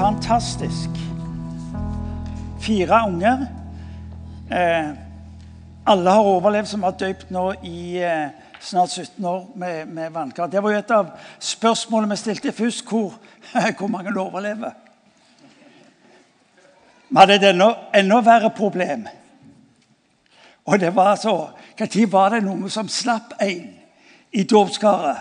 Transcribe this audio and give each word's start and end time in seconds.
fantastisk. 0.00 0.90
Fire 2.60 3.06
unger. 3.06 3.46
Eh, 4.50 4.88
alle 5.86 6.10
har 6.10 6.28
overlevd 6.28 6.68
som 6.70 6.82
har 6.82 6.94
døpt 6.96 7.28
nå 7.30 7.42
i 7.68 8.00
eh, 8.00 8.30
snart 8.60 8.94
17 8.94 9.24
år 9.24 9.44
med, 9.60 9.86
med 9.86 10.12
vannkar. 10.12 10.48
Det 10.48 10.62
var 10.62 10.72
jo 10.72 10.80
et 10.80 10.94
av 10.96 11.10
spørsmålene 11.38 12.16
vi 12.16 12.20
stilte 12.22 12.52
først. 12.52 12.86
Hvor, 12.88 13.12
hvor 13.78 13.92
mange 13.92 14.16
overlever? 14.16 14.72
Vi 17.10 17.20
hadde 17.20 17.36
et 17.36 17.48
enda, 17.52 17.70
enda 17.94 18.24
verre 18.24 18.54
problem. 18.56 19.04
Og 20.64 20.80
det 20.80 20.94
var 20.96 21.12
altså 21.16 21.50
Når 21.80 22.10
var 22.10 22.28
det 22.28 22.44
noen 22.44 22.70
som 22.70 22.88
slapp 22.88 23.36
en 23.40 23.68
i 24.32 24.42
dåpskaret? 24.44 25.16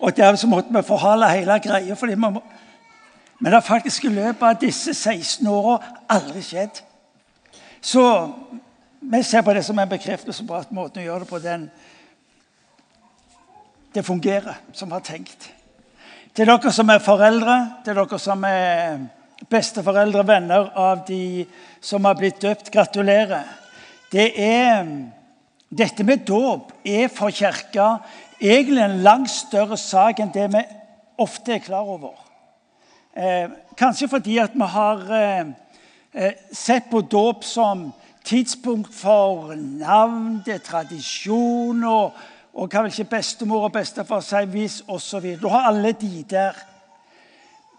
Og 0.00 0.16
dermed 0.16 0.36
så 0.36 0.46
måtte 0.46 0.72
vi 0.72 0.82
forhale 0.82 1.28
hele 1.30 1.60
greia. 1.60 1.94
fordi 1.94 2.14
vi 2.14 2.20
må, 2.20 2.42
men 3.40 3.52
det 3.52 3.56
har 3.56 3.64
faktisk 3.64 4.04
i 4.04 4.12
løpet 4.12 4.42
av 4.44 4.58
disse 4.60 4.92
16 4.94 5.46
åra 5.48 5.78
aldri 6.12 6.42
skjedd. 6.44 6.82
Så 7.80 8.02
vi 9.00 9.22
ser 9.24 9.42
på 9.42 9.54
det 9.56 9.62
som 9.64 9.78
en 9.80 9.88
bekreftelse 9.88 10.44
på 10.44 10.58
at 10.58 10.74
måten 10.76 11.00
å 11.00 11.06
gjøre 11.06 11.24
det 11.24 11.30
på, 11.30 11.38
den 11.38 11.70
Det 13.94 14.04
fungerer 14.06 14.54
som 14.72 14.92
har 14.92 15.00
tenkt. 15.00 15.50
Til 16.34 16.46
dere 16.46 16.70
som 16.70 16.90
er 16.90 17.00
foreldre, 17.02 17.56
til 17.84 17.96
dere 17.96 18.18
som 18.22 18.44
er 18.44 19.00
besteforeldre, 19.50 20.22
venner 20.26 20.70
av 20.78 21.00
de 21.08 21.46
som 21.80 22.04
har 22.04 22.14
blitt 22.14 22.38
døpt, 22.42 22.70
gratulerer. 22.70 23.48
Det 24.12 24.30
er, 24.38 24.86
dette 25.70 26.04
med 26.04 26.22
dåp 26.28 26.70
er 26.84 27.08
for 27.08 27.34
Kirka 27.34 27.96
egentlig 28.38 28.84
en 28.84 29.02
langt 29.02 29.30
større 29.30 29.76
sak 29.80 30.20
enn 30.20 30.30
det 30.34 30.46
vi 30.54 30.62
ofte 31.18 31.56
er 31.56 31.64
klar 31.64 31.88
over. 31.88 32.29
Eh, 33.20 33.50
kanskje 33.76 34.08
fordi 34.08 34.38
at 34.38 34.50
vi 34.54 34.64
har 34.64 35.00
eh, 35.12 35.46
eh, 36.14 36.32
sett 36.52 36.90
på 36.90 37.00
dåp 37.00 37.44
som 37.44 37.92
tidspunkt 38.24 38.94
for 38.94 39.54
navn, 39.54 40.42
det 40.46 40.54
er 40.54 40.62
tradisjon 40.64 41.84
og, 41.84 42.14
og 42.54 42.70
hva 42.72 42.86
vil 42.86 42.94
ikke 42.94 43.18
bestemor 43.18 43.66
og 43.66 43.74
bestefar 43.74 44.24
si 44.24 44.40
hvis 44.54 44.78
osv. 44.88 45.34
Du 45.36 45.48
har 45.52 45.68
alle 45.68 45.92
de 45.92 46.24
der. 46.30 46.56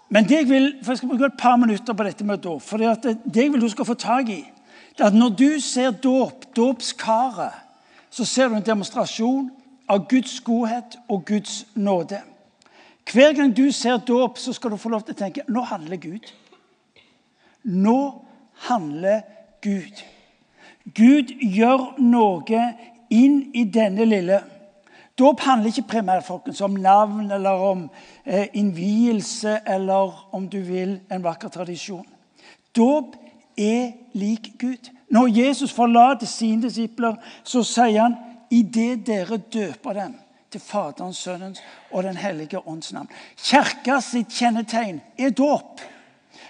Men 0.09 0.29
det 0.29 0.43
jeg 0.43 0.49
vil, 0.49 0.73
for 0.83 0.91
jeg 0.91 0.97
skal 0.97 1.09
bruke 1.09 1.25
et 1.25 1.41
par 1.41 1.55
minutter 1.57 1.93
på 1.93 2.03
dette 2.03 2.23
med 2.23 2.37
dåp. 2.37 2.61
for 2.61 2.77
det, 2.77 3.17
det 3.25 3.43
jeg 3.43 3.51
vil 3.51 3.61
du 3.61 3.69
skal 3.69 3.85
få 3.85 3.93
tak 3.93 4.29
i, 4.29 4.45
det 4.97 5.01
er 5.01 5.09
at 5.09 5.13
når 5.13 5.29
du 5.29 5.59
ser 5.59 5.91
dåp, 5.91 6.45
dåpskaret, 6.55 7.53
så 8.09 8.25
ser 8.25 8.47
du 8.47 8.55
en 8.55 8.65
demonstrasjon 8.65 9.49
av 9.89 10.05
Guds 10.07 10.41
godhet 10.41 10.99
og 11.09 11.25
Guds 11.25 11.65
nåde. 11.75 12.21
Hver 13.09 13.33
gang 13.33 13.57
du 13.57 13.71
ser 13.71 13.97
dåp, 13.97 14.37
så 14.37 14.53
skal 14.53 14.71
du 14.71 14.77
få 14.77 14.89
lov 14.89 15.03
til 15.05 15.15
å 15.15 15.21
tenke 15.23 15.45
nå 15.49 15.63
handler 15.67 15.99
Gud. 16.01 16.31
Nå 17.63 17.97
handler 18.67 19.21
Gud. 19.61 20.03
Gud 20.95 21.33
gjør 21.41 21.91
noe 22.01 22.63
inn 23.11 23.43
i 23.53 23.65
denne 23.69 24.05
lille. 24.07 24.39
Dåp 25.19 25.43
handler 25.45 25.73
ikke 25.73 25.89
primært 25.97 26.25
folkens, 26.25 26.61
om 26.61 26.77
navn 26.81 27.31
eller 27.31 27.65
om 27.67 27.83
eh, 28.25 28.47
innvielse 28.57 29.59
eller 29.67 30.15
om 30.31 30.47
du 30.49 30.61
vil, 30.65 30.99
en 31.11 31.23
vakker 31.23 31.51
tradisjon. 31.53 32.07
Dåp 32.75 33.17
er 33.59 33.91
lik 34.17 34.53
Gud. 34.59 34.89
Når 35.11 35.27
Jesus 35.35 35.73
forlater 35.75 36.25
sine 36.25 36.63
disipler, 36.63 37.19
så 37.43 37.65
sier 37.67 37.99
han 38.07 38.15
idet 38.51 39.03
dere 39.07 39.37
døper 39.51 39.97
dem 39.99 40.20
til 40.51 40.61
Faderens, 40.61 41.17
Sønnens 41.17 41.61
og 41.91 42.03
Den 42.03 42.17
hellige 42.17 42.67
ånds 42.67 42.93
navn. 42.93 43.09
Kirka 43.37 43.99
sitt 44.03 44.33
kjennetegn 44.35 45.01
er 45.17 45.29
dåp. 45.29 45.81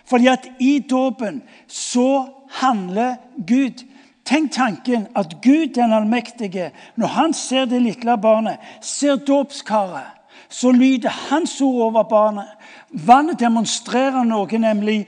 Fordi 0.06 0.28
at 0.28 0.48
i 0.60 0.80
dåpen 0.80 1.42
så 1.68 2.28
handler 2.50 3.16
Gud. 3.48 3.84
Tenk 4.26 4.52
tanken 4.54 5.08
at 5.16 5.38
Gud 5.42 5.74
den 5.76 5.94
allmektige, 5.94 6.72
når 6.96 7.08
han 7.08 7.34
ser 7.34 7.66
det 7.66 7.82
lille 7.82 8.18
barnet, 8.18 8.58
ser 8.82 9.16
dåpskaret, 9.16 10.18
så 10.50 10.72
lyder 10.72 11.10
hans 11.10 11.62
ord 11.62 11.82
over 11.82 12.04
barnet. 12.04 12.48
Vannet 12.92 13.40
demonstrerer 13.40 14.24
noe, 14.24 14.58
nemlig 14.58 15.08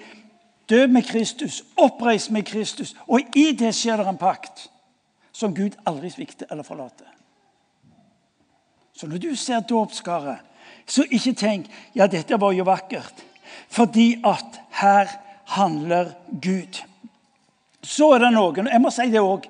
død 0.70 0.88
med 0.88 1.04
Kristus, 1.04 1.64
oppreist 1.78 2.32
med 2.32 2.44
Kristus. 2.44 2.96
Og 3.08 3.20
i 3.36 3.52
det 3.60 3.74
skjer 3.76 4.00
det 4.00 4.08
en 4.08 4.18
pakt 4.18 4.70
som 5.34 5.56
Gud 5.56 5.76
aldri 5.86 6.10
svikter 6.14 6.48
eller 6.52 6.64
forlater. 6.64 7.13
Så 8.94 9.08
når 9.08 9.18
du 9.18 9.36
ser 9.36 9.64
dåpskaret, 9.66 10.40
så 10.86 11.06
ikke 11.10 11.34
tenk 11.38 11.70
ja, 11.96 12.08
dette 12.08 12.38
var 12.40 12.54
jo 12.54 12.66
vakkert. 12.68 13.24
Fordi 13.70 14.20
at 14.26 14.60
her 14.80 15.10
handler 15.56 16.14
Gud. 16.42 16.80
Så 17.84 18.14
er 18.14 18.24
det 18.24 18.34
noen 18.36 18.70
jeg 18.70 18.82
må 18.82 18.92
si 18.94 19.10
det 19.12 19.22
også, 19.22 19.50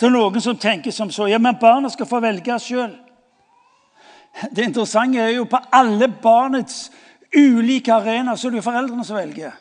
det 0.00 0.08
er 0.08 0.14
noen 0.14 0.40
som 0.40 0.56
tenker 0.56 0.94
som 0.96 1.10
så 1.12 1.28
ja, 1.28 1.38
men 1.38 1.58
barna 1.60 1.90
skal 1.92 2.08
få 2.08 2.22
velge 2.24 2.56
sjøl. 2.62 2.94
Det 4.50 4.64
interessante 4.64 5.20
er 5.20 5.34
jo 5.34 5.44
på 5.50 5.58
alle 5.76 6.08
barnets 6.08 6.88
ulike 7.36 7.92
arenaer 7.92 8.38
så 8.38 8.48
er 8.48 8.54
det 8.54 8.62
jo 8.62 8.66
foreldrene 8.66 9.04
som 9.04 9.18
velger. 9.18 9.52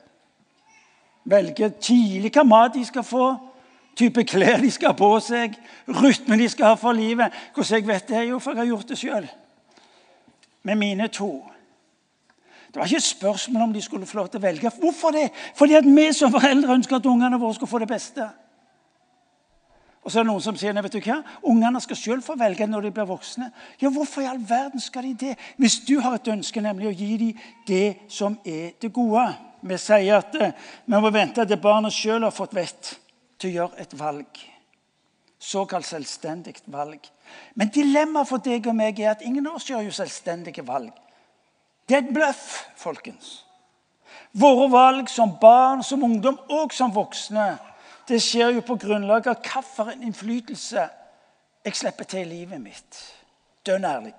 Velger 1.30 1.74
tidlig 1.82 2.32
hva 2.34 2.46
mat 2.48 2.78
de 2.78 2.86
skal 2.88 3.04
få, 3.06 3.34
type 4.00 4.24
klær 4.24 4.62
de 4.64 4.72
skal 4.72 4.94
ha 4.94 4.98
på 4.98 5.12
seg, 5.24 5.56
rytmen 5.88 6.40
de 6.40 6.50
skal 6.50 6.72
ha 6.72 6.80
for 6.80 6.96
livet. 6.96 7.36
Hvordan 7.54 7.80
jeg 7.80 7.88
vet 7.88 8.10
det, 8.10 8.26
jo 8.30 8.40
for 8.40 8.56
jeg 8.56 8.64
har 8.64 8.72
gjort 8.72 8.92
det 8.92 9.00
sjøl. 9.00 9.30
Med 10.68 10.80
mine 10.80 11.08
to. 11.08 11.32
Det 12.70 12.78
var 12.78 12.86
ikke 12.86 13.02
et 13.02 13.04
spørsmål 13.04 13.64
om 13.64 13.74
de 13.74 13.82
skulle 13.82 14.06
få 14.06 14.20
lov 14.20 14.28
til 14.30 14.40
å 14.40 14.46
velge. 14.46 14.72
Hvorfor 14.82 15.16
det? 15.16 15.30
Fordi 15.58 15.80
at 15.80 15.88
vi 15.88 16.12
som 16.14 16.32
foreldre 16.32 16.76
ønsker 16.78 17.00
at 17.00 17.10
ungene 17.10 17.40
våre 17.42 17.58
skal 17.58 17.72
få 17.72 17.82
det 17.82 17.90
beste. 17.90 18.28
Og 20.06 20.12
så 20.12 20.20
er 20.20 20.24
det 20.24 20.30
noen 20.30 20.44
som 20.44 20.56
sier 20.58 20.74
nei, 20.74 20.84
vet 20.86 20.96
du 20.96 21.02
hva? 21.04 21.18
ungene 21.50 21.82
skal 21.84 21.98
selv 22.00 22.24
få 22.24 22.38
velge 22.40 22.68
når 22.70 22.88
de 22.88 22.92
blir 22.96 23.10
voksne. 23.10 23.50
Ja, 23.82 23.90
Hvorfor 23.90 24.24
i 24.24 24.30
all 24.30 24.40
verden 24.48 24.80
skal 24.80 25.10
de 25.10 25.14
det? 25.26 25.36
Hvis 25.58 25.82
du 25.88 25.98
har 26.00 26.16
et 26.16 26.32
ønske, 26.32 26.62
nemlig 26.62 26.88
å 26.88 26.96
gi 26.96 27.18
dem 27.18 27.44
det 27.68 27.98
som 28.08 28.38
er 28.46 28.78
det 28.82 28.94
gode. 28.94 29.26
Vi 29.62 29.78
sier 29.82 30.22
at 30.22 30.38
eh, 30.40 30.56
vi 30.86 31.02
må 31.02 31.12
vente 31.12 31.44
til 31.46 31.60
barnet 31.60 31.94
sjøl 31.94 32.24
har 32.24 32.32
fått 32.36 32.56
vett 32.56 32.94
til 33.40 33.50
å 33.50 33.54
gjøre 33.54 33.84
et 33.84 33.96
valg. 34.00 34.42
Såkalt 35.40 35.88
selvstendig 35.88 36.58
valg. 36.68 37.00
Men 37.56 37.72
dilemmaet 37.72 38.28
for 38.28 38.44
deg 38.44 38.68
og 38.68 38.76
meg 38.76 39.00
er 39.00 39.14
at 39.14 39.24
ingen 39.24 39.48
av 39.48 39.60
oss 39.60 39.70
gjør 39.70 39.86
jo 39.88 39.96
selvstendige 39.96 40.66
valg. 40.68 40.92
Det 41.88 41.96
er 41.96 42.04
et 42.04 42.14
bløff, 42.14 42.66
folkens. 42.78 43.40
Våre 44.32 44.68
valg 44.72 45.10
som 45.10 45.38
barn, 45.42 45.82
som 45.84 46.04
ungdom 46.04 46.38
og 46.54 46.74
som 46.76 46.94
voksne 46.94 47.56
det 48.10 48.22
skjer 48.26 48.56
jo 48.58 48.66
på 48.66 48.78
grunnlag 48.82 49.28
av 49.30 49.44
hvilken 49.46 50.04
innflytelse 50.08 50.86
jeg 51.66 51.76
slipper 51.78 52.08
til 52.10 52.24
i 52.24 52.40
livet 52.40 52.62
mitt. 52.62 53.02
Dønn 53.66 53.86
ærlig. 53.86 54.16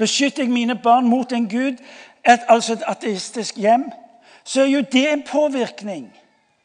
Beskytter 0.00 0.44
jeg 0.44 0.52
mine 0.52 0.76
barn 0.80 1.08
mot 1.08 1.32
en 1.32 1.48
gud, 1.48 1.80
et, 2.24 2.44
altså 2.48 2.76
et 2.76 2.84
ateistisk 2.88 3.58
hjem, 3.60 3.88
så 4.44 4.62
er 4.62 4.70
jo 4.70 4.82
det 4.92 5.04
en 5.10 5.24
påvirkning 5.26 6.08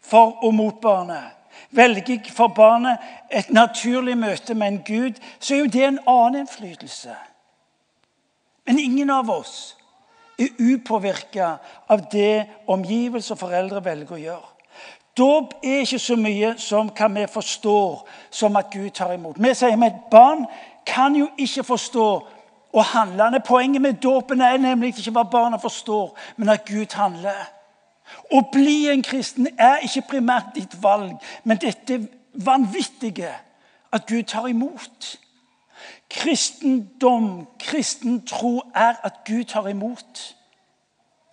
for 0.02 0.44
og 0.44 0.54
mot 0.54 0.82
barnet. 0.82 1.38
Velger 1.72 2.04
jeg 2.08 2.34
for 2.36 2.48
barnet 2.48 2.98
et 3.32 3.50
naturlig 3.50 4.18
møte 4.18 4.54
med 4.54 4.68
en 4.68 4.82
Gud, 4.88 5.20
så 5.40 5.56
er 5.56 5.60
jo 5.60 5.66
det 5.72 5.84
en 5.88 6.00
annen 6.08 6.42
innflytelse. 6.42 7.16
Men 8.68 8.80
ingen 8.80 9.10
av 9.10 9.30
oss 9.30 9.78
er 10.40 10.52
upåvirka 10.60 11.56
av 11.90 12.08
det 12.12 12.46
omgivelser 12.68 13.36
og 13.36 13.40
foreldre 13.40 13.84
velger 13.86 14.16
å 14.16 14.22
gjøre. 14.22 14.52
Dåp 15.18 15.54
er 15.64 15.84
ikke 15.84 16.00
så 16.00 16.16
mye 16.16 16.54
som 16.62 16.90
hva 16.96 17.08
vi 17.12 17.26
forstår 17.28 18.04
som 18.32 18.56
at 18.56 18.72
Gud 18.72 18.94
tar 18.96 19.14
imot. 19.14 19.40
Vi 19.40 19.54
sier 19.56 19.76
at 19.76 19.88
et 19.88 20.06
barn 20.12 20.46
kan 20.88 21.16
jo 21.16 21.28
ikke 21.38 21.66
forstå 21.68 22.08
og 22.72 22.86
handle. 22.94 23.42
Poenget 23.46 23.82
med 23.82 24.00
dåpen 24.04 24.42
er 24.42 24.58
nemlig 24.58 24.94
ikke 24.96 25.12
hva 25.12 25.26
barna 25.28 25.60
forstår, 25.60 26.14
men 26.38 26.50
at 26.50 26.66
Gud 26.66 26.96
handler. 26.96 27.50
Å 28.32 28.42
bli 28.54 28.88
en 28.92 29.04
kristen 29.04 29.48
er 29.58 29.84
ikke 29.86 30.08
primært 30.16 30.56
ditt 30.56 30.76
valg, 30.84 31.18
men 31.44 31.62
dette 31.62 32.00
vanvittige 32.34 33.34
at 33.92 34.08
Gud 34.08 34.24
tar 34.24 34.48
imot. 34.48 35.16
Kristendom, 36.12 37.48
kristen 37.60 38.22
tro, 38.28 38.62
er 38.76 39.00
at 39.04 39.24
Gud 39.28 39.44
tar 39.52 39.68
imot. 39.68 40.36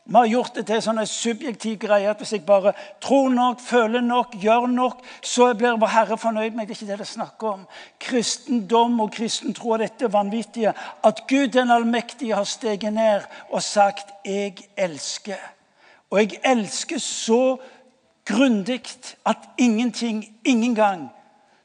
Vi 0.09 0.15
har 0.15 0.27
gjort 0.27 0.55
det 0.55 0.63
til 0.67 0.89
en 0.89 1.07
subjektiv 1.07 1.75
greie 1.79 2.09
at 2.09 2.17
hvis 2.17 2.31
jeg 2.33 2.47
bare 2.47 2.73
tror 3.05 3.29
nok, 3.29 3.61
føler 3.61 4.01
nok, 4.01 4.39
gjør 4.41 4.67
nok, 4.67 5.03
så 5.23 5.51
blir 5.55 5.77
vår 5.77 5.93
Herre 5.93 6.17
fornøyd 6.17 6.57
med 6.57 6.67
Det 6.67 6.77
er 6.77 6.81
ikke 6.81 6.87
det 6.93 6.99
det 6.99 7.05
er 7.05 7.11
snakk 7.11 7.43
om. 7.43 7.67
Kristendom 8.01 9.01
og 9.01 9.13
kristen 9.13 9.55
tro 9.55 9.75
er 9.77 9.85
dette 9.85 10.13
vanvittige. 10.13 10.73
At 11.05 11.27
Gud 11.29 11.49
den 11.53 11.71
allmektige 11.71 12.35
har 12.35 12.45
steget 12.45 12.93
ned 12.93 13.21
og 13.51 13.63
sagt 13.63 14.15
'Jeg 14.25 14.57
elsker'. 14.77 15.58
Og 16.11 16.19
jeg 16.19 16.41
elsker 16.45 16.99
så 16.99 17.57
grundig 18.25 18.83
at 19.27 19.49
ingenting, 19.59 20.39
ingen 20.45 20.75
gang, 20.75 21.09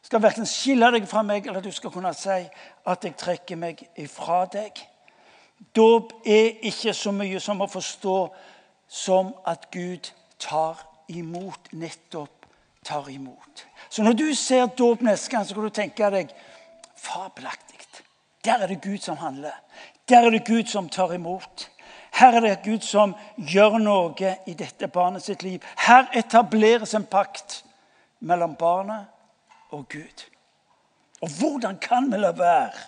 skal 0.04 0.22
verken 0.22 0.46
skille 0.46 0.90
deg 0.92 1.08
fra 1.08 1.24
meg, 1.24 1.48
eller 1.48 1.64
du 1.64 1.72
skal 1.72 1.92
kunne 1.92 2.12
si 2.14 2.42
at 2.86 3.06
jeg 3.06 3.16
trekker 3.18 3.60
meg 3.60 3.86
ifra 3.98 4.44
deg. 4.52 4.82
Dåp 5.76 6.12
er 6.28 6.60
ikke 6.68 6.94
så 6.94 7.14
mye 7.16 7.40
som 7.40 7.64
å 7.64 7.70
forstå 7.72 8.18
som 8.88 9.32
at 9.48 9.70
Gud 9.72 10.12
tar 10.40 10.84
imot. 11.08 11.72
Nettopp 11.72 12.46
tar 12.84 13.08
imot. 13.10 13.66
Så 13.90 14.04
når 14.04 14.20
du 14.20 14.28
ser 14.36 14.68
dåp 14.68 15.02
neste 15.02 15.32
gang, 15.32 15.48
så 15.48 15.56
kan 15.56 15.64
du 15.64 15.74
tenke 15.74 16.12
deg 16.12 16.36
fabelaktig. 17.00 17.74
Der 18.44 18.60
er 18.60 18.68
det 18.68 18.82
Gud 18.82 18.98
som 18.98 19.18
handler. 19.18 19.56
Der 20.10 20.18
er 20.18 20.30
det 20.30 20.46
Gud 20.46 20.66
som 20.68 20.90
tar 20.90 21.14
imot. 21.14 21.70
Her 22.14 22.38
er 22.38 22.40
det 22.46 22.64
Gud 22.66 22.86
som 22.86 23.16
gjør 23.38 23.80
noe 23.82 24.36
i 24.46 24.54
dette 24.54 24.88
barnet 24.88 25.26
sitt 25.26 25.44
liv. 25.44 25.64
Her 25.88 26.06
etableres 26.14 26.94
en 26.94 27.06
pakt 27.10 27.64
mellom 28.20 28.54
barnet 28.56 29.10
og 29.74 29.88
Gud. 29.90 30.28
Og 31.22 31.30
hvordan 31.40 31.80
kan 31.82 32.12
vi 32.12 32.20
la 32.20 32.32
være 32.38 32.86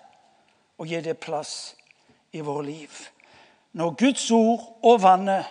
å 0.78 0.86
gi 0.86 1.02
det 1.02 1.18
plass 1.24 1.74
i 2.36 2.44
vårt 2.46 2.66
liv? 2.68 3.02
Når 3.76 3.98
Guds 4.00 4.30
ord 4.32 4.70
og 4.84 5.02
vannet 5.02 5.50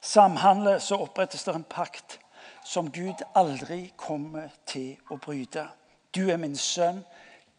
samhandler, 0.00 0.78
så 0.78 0.96
opprettes 1.04 1.44
det 1.44 1.54
en 1.54 1.68
pakt 1.68 2.18
som 2.64 2.90
Gud 2.90 3.20
aldri 3.34 3.92
kommer 3.96 4.48
til 4.66 4.96
å 5.10 5.18
bryte. 5.20 5.66
Du 6.14 6.30
er 6.30 6.40
min 6.40 6.56
sønn, 6.56 7.04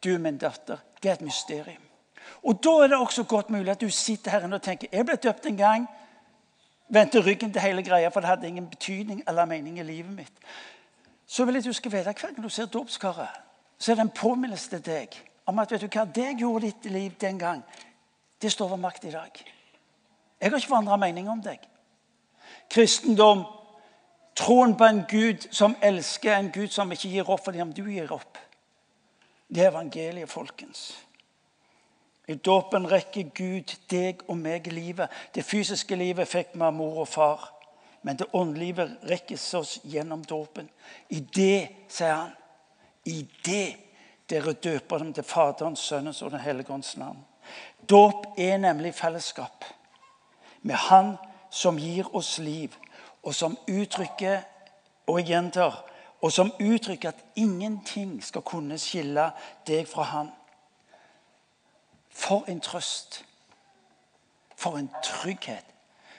du 0.04 0.16
er 0.16 0.24
min 0.24 0.38
datter. 0.42 0.82
Det 1.02 1.12
er 1.12 1.20
et 1.20 1.28
mysterium. 1.28 1.93
Og 2.44 2.64
Da 2.64 2.70
er 2.70 2.88
det 2.88 2.98
også 2.98 3.24
godt 3.24 3.50
mulig 3.50 3.72
at 3.72 3.82
du 3.82 3.90
sitter 3.90 4.32
her 4.32 4.54
og 4.54 4.62
tenker 4.62 4.88
jeg 4.92 5.06
ble 5.06 5.16
døpt 5.16 5.46
en 5.46 5.58
gang. 5.58 5.88
Vendte 6.90 7.20
ryggen 7.26 7.54
til 7.54 7.62
hele 7.62 7.84
greia, 7.84 8.10
for 8.10 8.20
det 8.20 8.30
hadde 8.30 8.48
ingen 8.48 8.70
betydning 8.70 9.24
eller 9.28 9.46
mening 9.46 9.80
i 9.80 9.84
livet 9.84 10.12
mitt. 10.12 10.34
Så 11.26 11.46
vil 11.46 11.54
jeg 11.54 11.64
at 11.64 11.66
du 11.66 11.74
skal 11.74 11.92
vite 11.92 12.04
hver 12.04 12.14
gang 12.14 12.44
du 12.44 12.50
ser 12.50 12.66
dåpskaret, 12.66 13.30
så 13.78 13.92
er 13.92 13.96
det 13.96 14.02
en 14.02 14.10
påminnelse 14.10 14.70
til 14.70 14.86
deg 14.86 15.08
om 15.46 15.60
at 15.60 15.72
vet 15.72 15.82
du 15.82 15.88
hva, 15.88 16.06
det 16.06 16.24
jeg 16.24 16.38
gjorde 16.40 16.66
ditt 16.66 16.86
liv 16.92 17.12
den 17.22 17.40
gang, 17.40 17.64
det 18.42 18.52
står 18.52 18.70
ved 18.70 18.78
makt 18.78 19.06
i 19.06 19.12
dag. 19.12 19.32
Jeg 20.42 20.52
har 20.52 20.58
ikke 20.58 20.68
forandra 20.68 20.98
mening 20.98 21.30
om 21.30 21.42
deg. 21.42 21.60
Kristendom, 22.72 23.46
troen 24.36 24.76
på 24.76 24.86
en 24.86 25.04
Gud 25.10 25.48
som 25.52 25.76
elsker, 25.82 26.36
en 26.36 26.52
Gud 26.52 26.68
som 26.68 26.92
ikke 26.92 27.10
gir 27.10 27.30
opp 27.30 27.46
fordi 27.46 27.62
om 27.64 27.74
du 27.74 27.84
gir 27.88 28.12
opp. 28.12 28.38
Det 29.48 29.64
er 29.64 29.72
evangeliet, 29.72 30.30
folkens. 30.30 30.92
I 32.28 32.36
dåpen 32.36 32.88
rekker 32.88 33.32
Gud 33.36 33.74
deg 33.92 34.24
og 34.28 34.38
meg 34.40 34.68
livet. 34.72 35.12
Det 35.36 35.44
fysiske 35.44 35.96
livet 36.00 36.30
fikk 36.30 36.54
vi 36.56 36.64
av 36.64 36.74
mor 36.76 37.02
og 37.04 37.08
far. 37.08 37.50
Men 38.04 38.20
det 38.20 38.32
åndelige 38.36 38.88
rekkes 39.08 39.54
oss 39.60 39.78
gjennom 39.84 40.24
dåpen. 40.28 40.70
I 41.10 41.20
det, 41.20 41.88
sier 41.92 42.16
han, 42.16 42.32
i 43.06 43.24
det 43.46 43.76
dere 44.30 44.54
døper 44.54 45.04
dem 45.04 45.14
til 45.14 45.24
Faderens, 45.28 45.80
Sønnens 45.80 46.22
og 46.22 46.32
Den 46.32 46.44
hellige 46.44 46.72
ånds 46.74 46.98
navn. 46.98 47.20
Dåp 47.90 48.40
er 48.40 48.58
nemlig 48.58 48.94
fellesskap 48.96 49.66
med 50.62 50.76
Han 50.76 51.16
som 51.52 51.78
gir 51.78 52.08
oss 52.16 52.38
liv, 52.40 52.72
og 53.24 53.36
som 53.36 53.58
uttrykker 53.68 54.40
og 55.08 55.20
gjentar, 55.22 55.84
og 56.22 56.32
som 56.32 56.52
uttrykker 56.60 57.10
at 57.10 57.26
ingenting 57.36 58.24
skal 58.24 58.42
kunne 58.42 58.80
skille 58.80 59.30
deg 59.68 59.88
fra 59.88 60.08
Han. 60.16 60.32
For 62.14 62.46
en 62.48 62.60
trøst. 62.60 63.26
For 64.56 64.78
en 64.78 64.90
trygghet. 65.04 65.66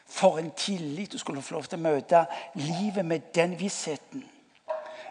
For 0.07 0.39
en 0.39 0.51
tillit 0.51 1.13
du 1.13 1.19
skulle 1.19 1.43
få 1.43 1.55
lov 1.55 1.65
til 1.65 1.79
å 1.79 1.87
møte 1.89 2.25
livet 2.55 3.07
med 3.07 3.33
den 3.35 3.57
vissheten. 3.59 4.25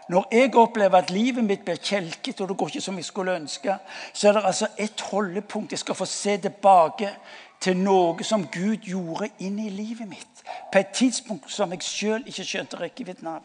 Når 0.08 0.28
jeg 0.32 0.54
opplever 0.54 0.98
at 0.98 1.10
livet 1.10 1.44
mitt 1.44 1.64
blir 1.64 1.80
kjelket, 1.80 2.40
og 2.40 2.48
det 2.48 2.56
går 2.56 2.68
ikke 2.68 2.80
som 2.80 2.96
jeg 3.00 3.04
skulle 3.04 3.36
ønske, 3.36 3.76
så 4.12 4.28
er 4.28 4.32
det 4.36 4.44
altså 4.44 4.66
et 4.78 5.00
holdepunkt. 5.00 5.72
Jeg 5.72 5.78
skal 5.78 5.94
få 5.94 6.04
se 6.04 6.36
tilbake 6.38 7.10
til 7.60 7.76
noe 7.76 8.24
som 8.24 8.44
Gud 8.52 8.84
gjorde 8.84 9.30
inn 9.40 9.58
i 9.58 9.70
livet 9.72 10.08
mitt. 10.08 10.44
På 10.72 10.78
et 10.78 10.92
tidspunkt 10.92 11.50
som 11.52 11.72
jeg 11.72 11.82
sjøl 11.82 12.28
ikke 12.28 12.44
skjønte 12.44 12.80
rekkevidden 12.80 13.30
av. 13.32 13.40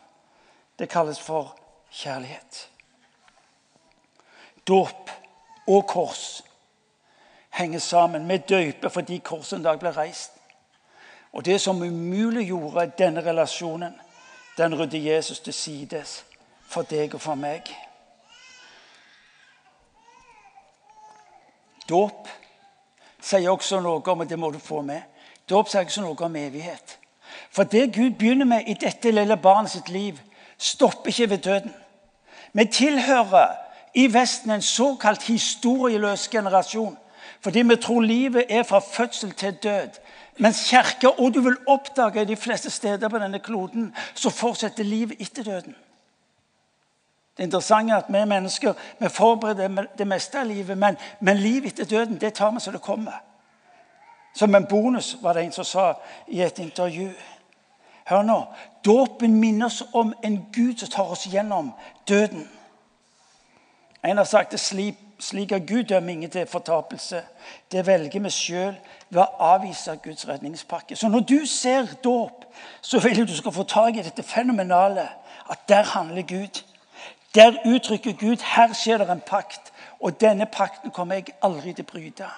Det 0.80 0.90
kalles 0.92 1.20
for 1.20 1.56
kjærlighet. 1.92 2.68
Dåp 4.68 5.10
og 5.68 5.88
kors 5.88 6.42
henger 7.60 7.80
sammen. 7.80 8.30
Vi 8.30 8.38
døyper 8.38 8.90
fordi 8.90 9.18
korset 9.18 9.58
en 9.58 9.64
dag 9.64 9.80
ble 9.80 9.92
reist. 9.92 10.32
Og 11.34 11.46
det 11.46 11.62
som 11.62 11.82
umuliggjorde 11.82 12.92
denne 12.98 13.26
relasjonen, 13.26 13.94
den 14.58 14.80
rydder 14.80 15.00
Jesus 15.00 15.40
til 15.40 15.54
sides 15.54 16.26
for 16.68 16.88
deg 16.88 17.14
og 17.14 17.22
for 17.22 17.36
meg. 17.36 17.70
Dåp 21.90 22.28
sier 23.22 23.52
også 23.52 23.82
noe 23.84 24.02
om 24.06 24.24
og 24.24 24.30
det 24.30 24.40
må 24.40 24.52
du 24.54 24.60
få 24.62 24.82
med, 24.86 25.02
dåp 25.50 25.70
sier 25.70 25.86
også 25.86 26.06
noe 26.06 26.26
om 26.26 26.36
evighet. 26.36 26.98
For 27.52 27.64
det 27.64 27.94
Gud 27.96 28.18
begynner 28.18 28.46
med 28.46 28.68
i 28.68 28.78
dette 28.78 29.12
lille 29.12 29.38
barnet 29.38 29.72
sitt 29.72 29.90
liv, 29.90 30.20
stopper 30.58 31.10
ikke 31.10 31.30
ved 31.30 31.38
døden. 31.38 31.74
Vi 32.54 32.66
tilhører 32.66 33.56
i 33.94 34.08
Vesten 34.14 34.52
en 34.52 34.62
såkalt 34.62 35.24
historieløs 35.24 36.28
generasjon. 36.28 36.98
Fordi 37.42 37.62
vi 37.62 37.76
tror 37.76 38.02
livet 38.02 38.46
er 38.50 38.64
fra 38.64 38.80
fødsel 38.80 39.32
til 39.32 39.54
død. 39.54 39.90
Mens 40.38 40.70
kirka, 40.70 41.08
og 41.08 41.34
du 41.34 41.42
vil 41.42 41.58
oppdage 41.68 42.26
de 42.26 42.36
fleste 42.36 42.70
steder 42.70 43.10
på 43.10 43.20
denne 43.20 43.40
kloden, 43.40 43.96
så 44.16 44.30
fortsetter 44.30 44.84
livet 44.84 45.16
etter 45.20 45.44
døden. 45.44 45.76
Det 47.38 47.44
interessante 47.44 47.94
er 47.94 47.98
at 47.98 48.06
vi 48.10 48.26
mennesker 48.26 48.74
vi 49.00 49.10
forbereder 49.10 49.86
det 49.98 50.08
meste 50.08 50.40
av 50.40 50.48
livet, 50.48 50.78
men, 50.78 50.98
men 51.20 51.38
livet 51.38 51.72
etter 51.72 51.86
døden 51.86 52.20
det 52.22 52.34
tar 52.34 52.52
vi 52.52 52.60
som 52.60 52.74
det 52.74 52.82
kommer. 52.82 53.22
Som 54.36 54.56
en 54.56 54.66
bonus, 54.66 55.18
var 55.22 55.34
det 55.34 55.44
en 55.44 55.52
som 55.52 55.64
sa 55.64 55.94
i 56.28 56.42
et 56.42 56.60
intervju. 56.60 57.10
Hør 58.06 58.22
nå. 58.22 58.44
Dåpen 58.86 59.40
minner 59.40 59.66
oss 59.66 59.84
om 59.94 60.14
en 60.24 60.46
Gud 60.54 60.78
som 60.78 60.90
tar 60.90 61.12
oss 61.12 61.28
gjennom 61.28 61.72
døden. 62.08 62.48
En 64.04 64.18
har 64.18 64.26
sagt 64.26 64.52
det 64.52 64.60
slik 64.60 64.98
slik 65.20 65.52
at 65.52 65.68
Gud 65.68 65.84
dømmer 65.84 66.12
ingen 66.12 66.30
til 66.30 66.48
fortapelse. 66.48 67.24
Det 67.72 67.88
velger 67.88 68.20
vi 68.20 68.30
sjøl 68.30 68.76
ved 69.10 69.22
å 69.22 69.54
avvise 69.54 69.96
Guds 70.04 70.28
redningspakke. 70.28 70.96
Så 70.96 71.10
når 71.10 71.20
du 71.20 71.46
ser 71.46 71.88
dåp, 72.04 72.46
så 72.82 73.00
vil 73.00 73.28
du 73.28 73.36
skal 73.36 73.52
få 73.52 73.64
tak 73.64 73.98
i 73.98 74.04
dette 74.06 74.24
fenomenale. 74.24 75.10
At 75.50 75.70
der 75.70 75.84
handler 75.84 76.22
Gud. 76.22 76.64
Der 77.36 77.58
uttrykker 77.66 78.14
Gud 78.14 78.38
her 78.56 78.74
skjer 78.74 78.98
det 78.98 79.10
en 79.10 79.22
pakt. 79.26 79.74
Og 80.00 80.22
denne 80.22 80.46
pakten 80.46 80.92
kommer 80.92 81.20
jeg 81.20 81.36
aldri 81.44 81.74
til 81.74 81.86
å 81.88 81.92
bryte. 81.92 82.30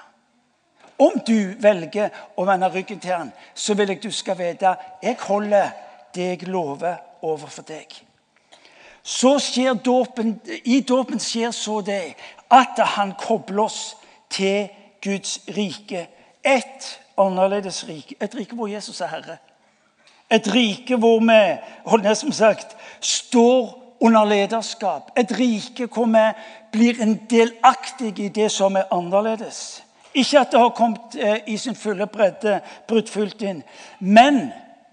Om 1.02 1.22
du 1.28 1.54
velger 1.62 2.10
å 2.38 2.46
vende 2.46 2.70
ryggen 2.70 3.00
til 3.00 3.14
han, 3.16 3.32
så 3.56 3.74
vil 3.74 3.90
jeg 3.90 4.04
du 4.04 4.12
skal 4.14 4.38
vite 4.38 4.76
jeg 5.02 5.18
holder 5.22 5.72
det 6.16 6.28
jeg 6.28 6.50
lover 6.50 7.00
overfor 7.22 7.66
deg. 7.66 7.94
Så 9.04 9.40
skjer 9.42 9.74
dåpen, 9.74 10.36
I 10.66 10.82
dåpen 10.86 11.20
skjer 11.20 11.52
så 11.52 11.80
det 11.82 12.14
at 12.52 12.88
han 12.88 13.14
kobler 13.20 13.64
oss 13.64 13.98
til 14.30 14.70
Guds 15.04 15.40
rike. 15.58 16.08
Et 16.46 17.00
annerledes 17.18 17.86
rike. 17.88 18.16
Et 18.22 18.36
rike 18.36 18.56
hvor 18.56 18.68
Jesus 18.68 19.02
er 19.02 19.08
herre. 19.08 19.38
Et 20.32 20.54
rike 20.54 20.96
hvor 20.96 21.20
vi 21.20 21.60
holdt 21.86 22.18
som 22.18 22.32
sagt, 22.32 22.78
står 23.02 23.78
under 24.02 24.26
lederskap. 24.26 25.12
Et 25.18 25.40
rike 25.40 25.86
hvor 25.86 26.06
vi 26.06 26.28
blir 26.72 27.02
en 27.02 27.22
delaktig 27.30 28.20
i 28.20 28.28
det 28.28 28.52
som 28.52 28.76
er 28.76 28.90
annerledes. 28.92 29.84
Ikke 30.14 30.40
at 30.40 30.52
det 30.52 30.60
har 30.60 30.70
kommet 30.70 31.16
eh, 31.20 31.38
i 31.48 31.58
sin 31.58 31.76
fulle 31.76 32.08
bredde, 32.08 32.60
brutt 32.88 33.10
fullt 33.10 33.42
inn, 33.42 33.64
men 34.00 34.50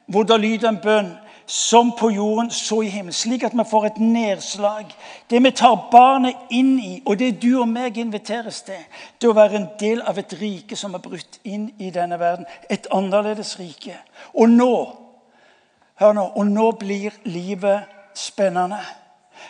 hvor 0.06 0.22
det 0.22 0.40
lyder 0.40 0.68
en 0.68 0.78
bønn 0.82 1.08
som 1.50 1.92
på 1.96 2.10
jorden, 2.10 2.50
så 2.50 2.82
i 2.82 2.88
himmelen. 2.88 3.12
Slik 3.12 3.42
at 3.42 3.54
vi 3.56 3.64
får 3.70 3.86
et 3.86 3.98
nedslag. 3.98 4.84
Det 5.30 5.44
vi 5.44 5.50
tar 5.50 5.88
barnet 5.92 6.36
inn 6.50 6.74
i, 6.78 7.02
og 7.06 7.16
det 7.18 7.38
du 7.42 7.60
og 7.62 7.68
meg 7.68 7.96
inviteres 7.96 8.60
til, 8.66 8.82
det 9.20 9.30
å 9.30 9.36
være 9.36 9.56
en 9.56 9.68
del 9.80 10.02
av 10.04 10.18
et 10.20 10.34
rike 10.36 10.76
som 10.76 10.92
er 10.94 11.00
brutt 11.00 11.38
inn 11.48 11.70
i 11.80 11.88
denne 11.90 12.18
verden. 12.20 12.44
Et 12.68 12.84
annerledes 12.92 13.54
rike. 13.58 13.96
Og 14.34 14.52
nå, 14.52 14.74
hør 16.02 16.12
nå, 16.12 16.26
og 16.36 16.52
nå 16.52 16.68
blir 16.84 17.16
livet 17.24 17.88
spennende. 18.14 18.82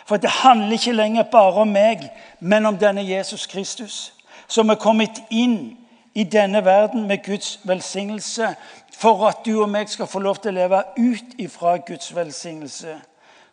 For 0.07 0.23
det 0.23 0.31
handler 0.39 0.79
ikke 0.79 0.95
lenger 0.95 1.27
bare 1.27 1.67
om 1.67 1.75
meg, 1.75 2.07
men 2.39 2.65
om 2.65 2.79
denne 2.79 3.03
Jesus 3.03 3.43
Kristus, 3.47 4.13
som 4.47 4.71
er 4.71 4.79
kommet 4.79 5.19
inn 5.29 5.75
i 6.19 6.23
denne 6.23 6.65
verden 6.65 7.07
med 7.07 7.23
Guds 7.25 7.59
velsignelse 7.63 8.55
for 8.99 9.27
at 9.27 9.45
du 9.45 9.61
og 9.61 9.69
meg 9.71 9.87
skal 9.87 10.07
få 10.11 10.19
lov 10.19 10.41
til 10.43 10.51
å 10.51 10.57
leve 10.57 10.81
ut 10.97 11.37
ifra 11.39 11.77
Guds 11.87 12.11
velsignelse, 12.15 12.97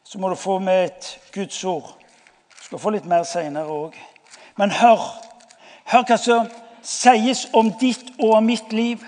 så 0.03 0.19
må 0.19 0.33
du 0.33 0.35
få 0.35 0.59
med 0.59 0.85
et 0.89 1.11
Guds 1.35 1.61
ord. 1.65 1.93
Du 2.59 2.65
skal 2.65 2.83
få 2.83 2.91
litt 2.91 3.07
mer 3.07 3.23
seinere 3.23 3.71
òg. 3.71 3.95
Men 4.59 4.75
hør, 4.75 5.05
hør 5.93 6.09
hva 6.09 6.19
som 6.19 6.51
sies 6.83 7.45
om 7.55 7.71
ditt 7.79 8.11
og 8.19 8.43
mitt 8.43 8.75
liv. 8.75 9.05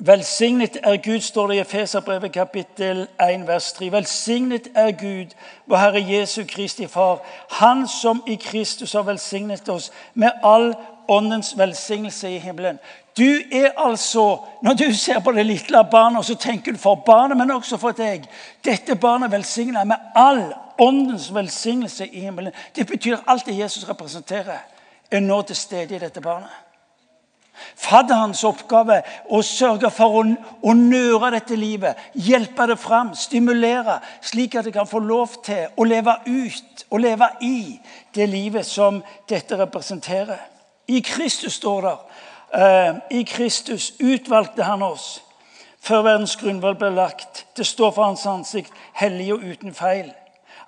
Velsignet 0.00 0.76
er 0.82 0.96
Gud, 0.96 1.20
står 1.20 1.46
det 1.46 1.54
i 1.54 1.58
Efeserbrevet 1.58 2.32
kapittel 2.32 3.08
1, 3.30 3.46
vers 3.46 3.72
3. 3.72 3.92
Velsignet 3.92 4.68
er 4.74 4.90
Gud, 4.90 5.34
vår 5.66 5.76
Herre 5.76 6.04
Jesu 6.08 6.44
Kristi 6.48 6.86
Far, 6.86 7.18
Han 7.50 7.88
som 7.88 8.22
i 8.26 8.34
Kristus 8.34 8.92
har 8.92 9.02
velsignet 9.02 9.68
oss 9.68 9.90
med 10.14 10.30
all 10.42 10.74
åndens 11.08 11.58
velsignelse 11.58 12.30
i 12.30 12.38
himmelen. 12.38 12.78
Du 13.18 13.40
er 13.52 13.70
altså, 13.76 14.38
Når 14.62 14.74
du 14.74 14.94
ser 14.94 15.18
på 15.18 15.32
det 15.32 15.46
lille 15.46 15.84
barnet, 15.90 16.26
så 16.26 16.34
tenker 16.34 16.72
du 16.72 16.78
for 16.78 16.94
barnet, 16.94 17.36
men 17.36 17.50
også 17.50 17.76
for 17.76 17.90
deg. 17.90 18.22
Dette 18.64 18.94
barnet 18.94 19.32
velsigner 19.32 19.84
med 19.84 19.96
all 20.14 20.54
åndens 20.78 21.34
velsignelse 21.34 22.06
i 22.06 22.20
himmelen. 22.20 22.52
Det 22.76 22.86
betyr 22.86 23.16
alt 23.26 23.46
det 23.46 23.58
Jesus 23.58 23.88
representerer, 23.88 24.58
er 25.10 25.20
nå 25.20 25.42
til 25.42 25.56
stede 25.56 25.96
i 25.96 25.98
dette 25.98 26.20
barnet. 26.20 26.67
Fadderens 27.76 28.44
oppgave 28.44 29.00
å 29.30 29.40
sørge 29.42 29.90
for 29.94 30.20
å, 30.20 30.24
å 30.62 30.74
nøre 30.76 31.32
dette 31.34 31.56
livet, 31.58 31.98
hjelpe 32.14 32.66
det 32.70 32.78
fram, 32.80 33.14
stimulere, 33.14 33.98
slik 34.20 34.56
at 34.58 34.68
det 34.68 34.74
kan 34.76 34.88
få 34.88 35.02
lov 35.04 35.38
til 35.46 35.66
å 35.76 35.86
leve 35.88 36.16
ut 36.26 36.86
og 36.90 37.00
leve 37.04 37.30
i 37.44 37.78
det 38.14 38.28
livet 38.28 38.66
som 38.66 39.02
dette 39.28 39.58
representerer. 39.58 40.40
I 40.88 41.00
Kristus 41.04 41.58
står 41.60 41.80
det 41.84 41.96
uh, 42.54 43.00
I 43.10 43.22
Kristus 43.28 43.92
utvalgte 44.00 44.64
han 44.64 44.82
oss 44.82 45.18
før 45.84 46.02
verdens 46.02 46.36
grunnvoll 46.36 46.76
ble 46.78 46.90
lagt. 46.94 47.46
Det 47.56 47.66
står 47.66 47.92
for 47.92 48.08
hans 48.08 48.26
ansikt, 48.26 48.72
hellig 48.98 49.32
og 49.34 49.44
uten 49.44 49.74
feil. 49.74 50.10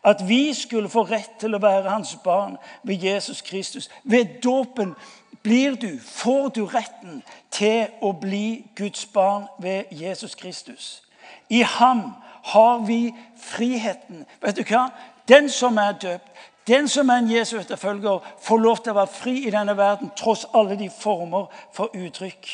At 0.04 0.23
vi 0.28 0.54
skulle 0.54 0.88
få 0.88 1.02
rett 1.04 1.35
til 1.40 1.54
å 1.54 1.61
være 1.61 1.90
hans 1.90 2.14
barn 2.25 2.56
ved 2.88 3.02
Jesus 3.04 3.42
Kristus. 3.44 3.90
Ved 4.04 4.40
dåpen 4.44 4.94
blir 5.42 5.75
du, 5.75 5.99
får 6.00 6.49
du 6.49 6.64
retten 6.66 7.23
til 7.50 7.88
å 8.00 8.12
bli 8.12 8.64
Guds 8.76 9.06
barn 9.06 9.47
ved 9.59 9.85
Jesus 9.90 10.35
Kristus. 10.35 11.02
I 11.49 11.62
ham 11.62 12.12
har 12.52 12.87
vi 12.87 13.14
friheten. 13.40 14.25
Vet 14.40 14.56
du 14.56 14.64
hva? 14.68 14.88
Den 15.28 15.49
som 15.49 15.78
er 15.78 15.92
døpt, 15.92 16.30
den 16.68 16.88
som 16.88 17.09
er 17.11 17.23
en 17.23 17.30
Jesu 17.30 17.59
etterfølger, 17.59 18.20
får 18.42 18.59
lov 18.59 18.82
til 18.82 18.92
å 18.92 19.00
være 19.00 19.14
fri 19.14 19.37
i 19.47 19.52
denne 19.54 19.76
verden 19.76 20.12
tross 20.16 20.47
alle 20.54 20.76
de 20.78 20.90
former 20.92 21.49
for 21.75 21.94
uttrykk. 21.97 22.50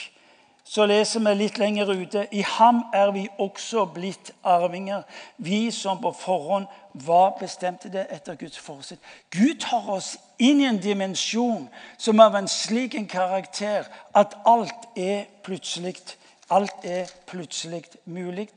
Så 0.67 0.87
leser 0.87 1.23
vi 1.23 1.35
litt 1.35 1.59
lenger 1.59 1.93
ute. 1.95 2.27
I 2.33 2.43
ham 2.57 2.85
er 2.95 3.13
vi 3.15 3.27
også 3.39 3.85
blitt 3.95 4.33
arvinger, 4.45 5.03
vi 5.37 5.71
som 5.71 6.01
på 6.03 6.11
forhånd 6.17 6.67
var 7.05 7.37
bestemte 7.41 7.93
det 7.93 8.07
etter 8.11 8.35
Guds 8.35 8.59
forsitt. 8.59 9.01
Gud 9.31 9.61
tar 9.61 9.91
oss 9.91 10.17
inn 10.39 10.61
i 10.61 10.69
en 10.69 10.81
dimensjon 10.81 11.69
som 11.99 12.21
er 12.21 12.31
av 12.31 12.39
en 12.39 12.49
slik 12.49 12.95
en 12.95 13.09
karakter 13.09 13.89
at 14.15 14.37
alt 14.47 14.89
er 14.97 15.27
plutselig. 15.45 15.97
Alt 16.51 16.85
er 16.85 17.11
plutselig 17.27 17.85
mulig. 18.05 18.49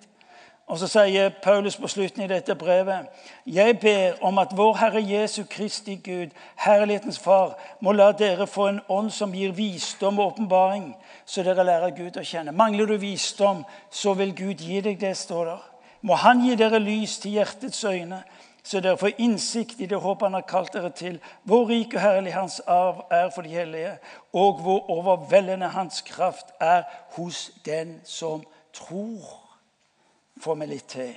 Og 0.69 0.77
Så 0.77 0.87
sier 0.87 1.29
Paulus 1.43 1.77
på 1.77 1.87
slutten 1.87 2.21
i 2.21 2.27
dette 2.27 2.55
brevet.: 2.55 3.07
Jeg 3.45 3.79
ber 3.79 4.23
om 4.23 4.37
at 4.37 4.51
vår 4.57 4.75
Herre 4.77 5.01
Jesu 5.01 5.43
Kristi 5.43 5.95
Gud, 5.95 6.29
Herlighetens 6.55 7.19
Far, 7.19 7.57
må 7.81 7.91
la 7.91 8.11
dere 8.11 8.47
få 8.47 8.67
en 8.67 8.81
ånd 8.89 9.09
som 9.11 9.33
gir 9.33 9.51
visdom 9.51 10.19
og 10.19 10.25
åpenbaring, 10.25 10.95
så 11.25 11.43
dere 11.43 11.65
lærer 11.65 11.89
Gud 11.89 12.17
å 12.17 12.23
kjenne. 12.23 12.51
Mangler 12.51 12.85
du 12.85 12.97
visdom, 12.97 13.65
så 13.89 14.13
vil 14.13 14.35
Gud 14.35 14.61
gi 14.61 14.81
deg 14.81 15.01
det, 15.01 15.17
står 15.17 15.45
der. 15.45 15.68
Må 16.01 16.15
Han 16.15 16.41
gi 16.45 16.55
dere 16.55 16.79
lys 16.79 17.17
til 17.19 17.31
hjertets 17.31 17.83
øyne, 17.83 18.23
så 18.63 18.79
dere 18.79 18.97
får 18.97 19.17
innsikt 19.17 19.79
i 19.81 19.87
det 19.89 19.97
håp 19.99 20.21
Han 20.21 20.33
har 20.33 20.47
kalt 20.47 20.73
dere 20.73 20.89
til, 20.89 21.19
hvor 21.43 21.69
rik 21.69 21.93
og 21.95 22.01
herlig 22.01 22.33
Hans 22.33 22.59
arv 22.59 23.05
er 23.11 23.29
for 23.35 23.41
de 23.41 23.49
hellige, 23.49 23.97
og 24.33 24.61
hvor 24.61 24.89
overveldende 24.89 25.67
Hans 25.67 26.01
kraft 26.01 26.53
er 26.59 26.83
hos 27.17 27.51
den 27.65 28.01
som 28.03 28.43
tror 28.73 29.45
Får 30.39 30.55
vi 30.55 30.65
litt 30.65 30.87
til. 30.87 31.15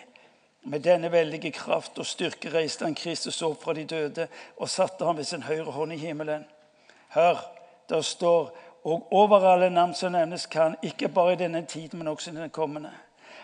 Med 0.64 0.82
denne 0.82 1.12
veldige 1.12 1.52
kraft 1.54 1.98
og 1.98 2.06
styrke 2.06 2.50
reiste 2.50 2.84
han 2.84 2.94
Kristus 2.98 3.38
opp 3.42 3.62
fra 3.62 3.74
de 3.74 3.84
døde 3.86 4.26
og 4.56 4.70
satte 4.70 5.06
ham 5.06 5.16
ved 5.16 5.24
sin 5.24 5.42
høyre 5.46 5.70
hånd 5.70 5.94
i 5.94 5.98
himmelen. 6.00 6.42
Hør, 7.14 7.38
der 7.88 8.00
står 8.00 8.50
og 8.84 9.12
over 9.12 9.46
alle 9.46 9.70
navn 9.70 9.94
som 9.94 10.12
nevnes 10.12 10.46
kan, 10.46 10.74
ikke 10.82 11.08
bare 11.08 11.32
i 11.32 11.36
denne 11.36 11.64
tiden, 11.66 11.98
men 11.98 12.08
også 12.08 12.30
i 12.30 12.34
den 12.34 12.50
kommende. 12.50 12.90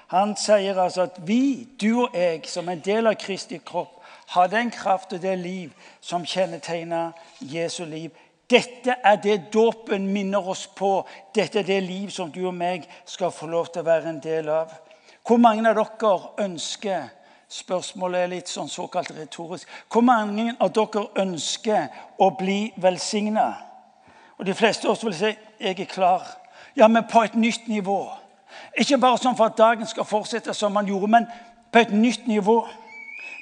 Han 0.08 0.36
sier 0.40 0.78
altså 0.80 1.04
at 1.08 1.18
vi, 1.28 1.68
du 1.80 2.04
og 2.04 2.16
jeg, 2.16 2.46
som 2.48 2.68
en 2.68 2.80
del 2.80 3.10
av 3.10 3.18
Kristi 3.20 3.58
kropp, 3.60 3.98
har 4.28 4.48
den 4.52 4.70
kraft 4.70 5.12
og 5.12 5.22
det 5.22 5.36
liv 5.40 5.72
som 6.00 6.24
kjennetegner 6.24 7.12
Jesu 7.40 7.84
liv. 7.84 8.10
Dette 8.50 8.96
er 9.04 9.16
det 9.20 9.50
dåpen 9.52 10.06
minner 10.12 10.48
oss 10.48 10.66
på. 10.66 11.02
Dette 11.34 11.60
er 11.60 11.68
det 11.68 11.82
liv 11.84 12.08
som 12.12 12.32
du 12.32 12.40
og 12.46 12.56
meg 12.56 12.88
skal 13.08 13.32
få 13.32 13.48
lov 13.48 13.68
til 13.72 13.84
å 13.84 13.88
være 13.88 14.12
en 14.12 14.20
del 14.24 14.48
av. 14.52 14.72
Hvor 15.28 15.40
mange 15.40 15.68
av 15.68 15.76
dere 15.76 16.44
ønsker 16.44 17.08
Spørsmålet 17.48 18.20
er 18.20 18.28
litt 18.28 18.50
sånn 18.52 18.68
såkalt 18.68 19.08
retorisk. 19.16 19.68
Hvor 19.88 20.04
mange 20.04 20.50
av 20.60 20.68
dere 20.76 21.06
ønsker 21.22 21.86
å 22.20 22.28
bli 22.36 22.74
velsigna? 22.76 23.46
Og 24.36 24.44
de 24.44 24.54
fleste 24.54 24.84
av 24.84 24.92
oss 24.92 25.04
vil 25.06 25.16
si 25.16 25.30
jeg 25.32 25.78
er 25.80 25.88
klar. 25.88 26.26
Ja, 26.76 26.90
men 26.92 27.08
på 27.08 27.22
et 27.24 27.38
nytt 27.40 27.64
nivå. 27.72 28.02
Ikke 28.78 28.98
bare 28.98 29.18
sånn 29.20 29.36
for 29.36 29.50
at 29.50 29.58
dagen 29.58 29.86
skal 29.86 30.06
fortsette 30.08 30.54
som 30.54 30.72
man 30.72 30.86
gjorde, 30.88 31.10
men 31.10 31.26
på 31.72 31.82
et 31.82 31.92
nytt 31.92 32.26
nivå. 32.26 32.60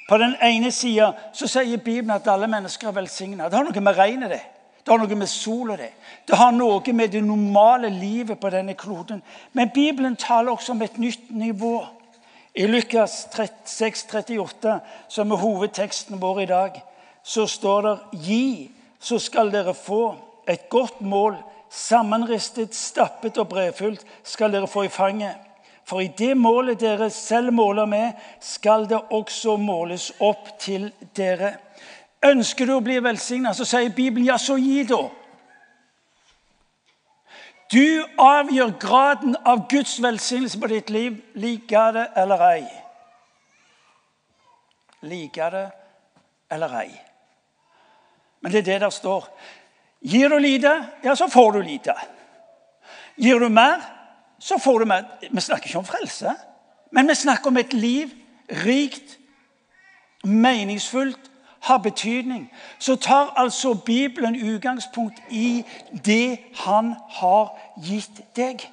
På 0.07 0.17
den 0.17 0.35
ene 0.43 0.71
sida 0.71 1.11
sier 1.35 1.77
Bibelen 1.77 2.15
at 2.15 2.27
alle 2.31 2.47
mennesker 2.47 2.87
er 2.87 2.95
velsigna. 2.95 3.49
Det 3.49 3.59
har 3.59 3.67
noe 3.67 3.83
med 3.83 3.97
regnet 3.97 4.31
det. 4.31 4.43
Det 4.87 4.93
har 4.93 5.01
noe 5.03 5.15
med 5.19 5.27
sola 5.27 5.75
det. 5.75 5.89
Det 6.27 6.37
har 6.39 6.53
noe 6.55 6.93
med 6.95 7.11
det 7.11 7.23
normale 7.23 7.89
livet 7.91 8.39
på 8.39 8.49
denne 8.49 8.73
kloden. 8.73 9.19
Men 9.51 9.71
Bibelen 9.73 10.15
taler 10.15 10.51
også 10.51 10.71
om 10.71 10.81
et 10.81 10.97
nytt 10.97 11.31
nivå. 11.31 11.81
I 12.55 12.67
Lukas 12.67 13.27
6, 13.65 14.05
38, 14.13 14.79
som 15.09 15.31
er 15.31 15.41
hovedteksten 15.43 16.21
vår 16.21 16.39
i 16.41 16.45
dag, 16.49 16.79
så 17.23 17.45
står 17.45 17.81
det 17.81 18.23
Gi, 18.23 18.71
så 18.99 19.19
skal 19.19 19.51
dere 19.51 19.75
få 19.75 20.15
et 20.47 20.69
godt 20.69 21.01
mål. 21.01 21.35
Sammenristet, 21.69 22.75
stappet 22.75 23.37
og 23.37 23.49
brefullt, 23.51 24.05
skal 24.23 24.53
dere 24.53 24.67
få 24.67 24.85
i 24.87 24.91
fanget. 24.91 25.35
For 25.87 26.03
i 26.03 26.09
det 26.17 26.33
målet 26.37 26.79
dere 26.79 27.09
selv 27.09 27.53
måler 27.55 27.85
med, 27.85 28.11
skal 28.43 28.89
det 28.89 28.99
også 29.11 29.55
måles 29.57 30.11
opp 30.19 30.49
til 30.59 30.89
dere. 31.15 31.53
Ønsker 32.25 32.67
du 32.67 32.73
å 32.75 32.83
bli 32.83 32.97
velsigna, 33.03 33.53
så 33.53 33.65
sier 33.67 33.93
Bibelen 33.95 34.27
ja, 34.27 34.35
så 34.41 34.57
gi, 34.59 34.81
da. 34.87 35.05
Du 37.71 38.03
avgjør 38.19 38.73
graden 38.79 39.35
av 39.45 39.65
Guds 39.71 39.97
velsignelse 40.03 40.59
på 40.59 40.69
ditt 40.71 40.89
liv. 40.89 41.17
Liker 41.35 41.95
det 41.95 42.05
eller 42.19 42.43
ei? 42.47 42.61
Liker 45.07 45.55
det 45.55 45.65
eller 46.51 46.79
ei? 46.79 46.91
Men 48.41 48.51
det 48.51 48.61
er 48.63 48.69
det 48.71 48.81
der 48.85 48.93
står. 48.93 49.27
Gir 50.01 50.29
du 50.29 50.37
lite, 50.37 50.85
ja, 51.03 51.15
så 51.15 51.27
får 51.27 51.51
du 51.51 51.61
lite. 51.61 51.93
Gir 53.17 53.39
du 53.39 53.49
mer, 53.49 53.81
så 54.39 54.57
får 54.57 54.79
du 54.79 54.85
mer. 54.85 55.03
Vi 55.31 55.41
snakker 55.41 55.67
ikke 55.67 55.77
om 55.77 55.85
frelse, 55.85 56.33
men 56.91 57.07
vi 57.07 57.15
snakker 57.15 57.47
om 57.47 57.57
et 57.57 57.73
liv 57.73 58.09
rikt, 58.65 59.17
meningsfullt 60.23 61.31
har 61.61 61.77
betydning, 61.77 62.51
så 62.79 62.95
tar 62.95 63.33
altså 63.35 63.73
Bibelen 63.73 64.35
utgangspunkt 64.35 65.19
i 65.29 65.65
det 66.05 66.39
han 66.55 66.93
har 67.09 67.57
gitt 67.83 68.21
deg. 68.35 68.71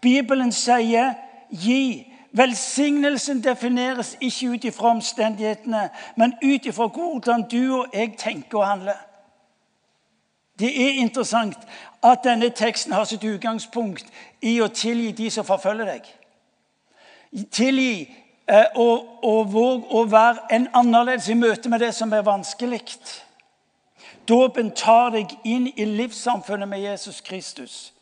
Bibelen 0.00 0.52
sier 0.52 1.14
'gi'. 1.50 2.10
Velsignelsen 2.36 3.44
defineres 3.44 4.16
ikke 4.20 4.48
ut 4.48 4.64
ifra 4.64 4.88
omstendighetene, 4.88 5.90
men 6.16 6.34
ut 6.42 6.66
ifra 6.66 6.86
hvordan 6.86 7.44
du 7.50 7.76
og 7.78 7.86
jeg 7.92 8.14
tenker 8.18 8.58
og 8.58 8.66
handler. 8.66 8.98
Det 10.58 10.70
er 10.82 11.00
interessant 11.00 11.58
at 12.02 12.24
denne 12.24 12.50
teksten 12.50 12.92
har 12.92 13.04
sitt 13.04 13.24
utgangspunkt 13.24 14.06
i 14.42 14.60
å 14.60 14.68
tilgi 14.68 15.12
de 15.12 15.30
som 15.30 15.46
forfølger 15.46 15.88
deg. 15.88 16.12
Tilgi 17.50 18.06
Eh, 18.48 18.64
og, 18.76 19.52
våg 19.52 19.86
å 19.88 20.02
være 20.04 20.42
en 20.52 20.66
annerledes 20.76 21.30
i 21.32 21.36
møte 21.38 21.68
med 21.72 21.80
det 21.80 21.94
som 21.96 22.12
er 22.12 22.26
vanskelig. 22.26 22.82
Dåpen 24.28 24.70
tar 24.76 25.14
deg 25.14 25.32
inn 25.48 25.70
i 25.72 25.86
livssamfunnet 25.88 26.68
med 26.68 26.84
Jesus 26.84 27.22
Kristus. 27.24 27.94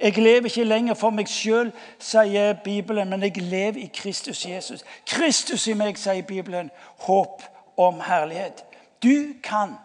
Jeg 0.00 0.16
lever 0.16 0.48
ikke 0.48 0.64
lenger 0.64 0.96
for 0.96 1.12
meg 1.12 1.28
sjøl, 1.28 1.68
sier 2.00 2.54
Bibelen, 2.64 3.10
men 3.12 3.26
jeg 3.26 3.42
lever 3.44 3.82
i 3.82 3.90
Kristus 3.92 4.46
Jesus. 4.46 4.84
Kristus 5.04 5.66
i 5.68 5.76
meg, 5.76 6.00
sier 6.00 6.24
Bibelen. 6.24 6.70
Håp 7.04 7.44
om 7.76 8.00
herlighet. 8.00 8.64
Du 9.04 9.34
kan 9.44 9.76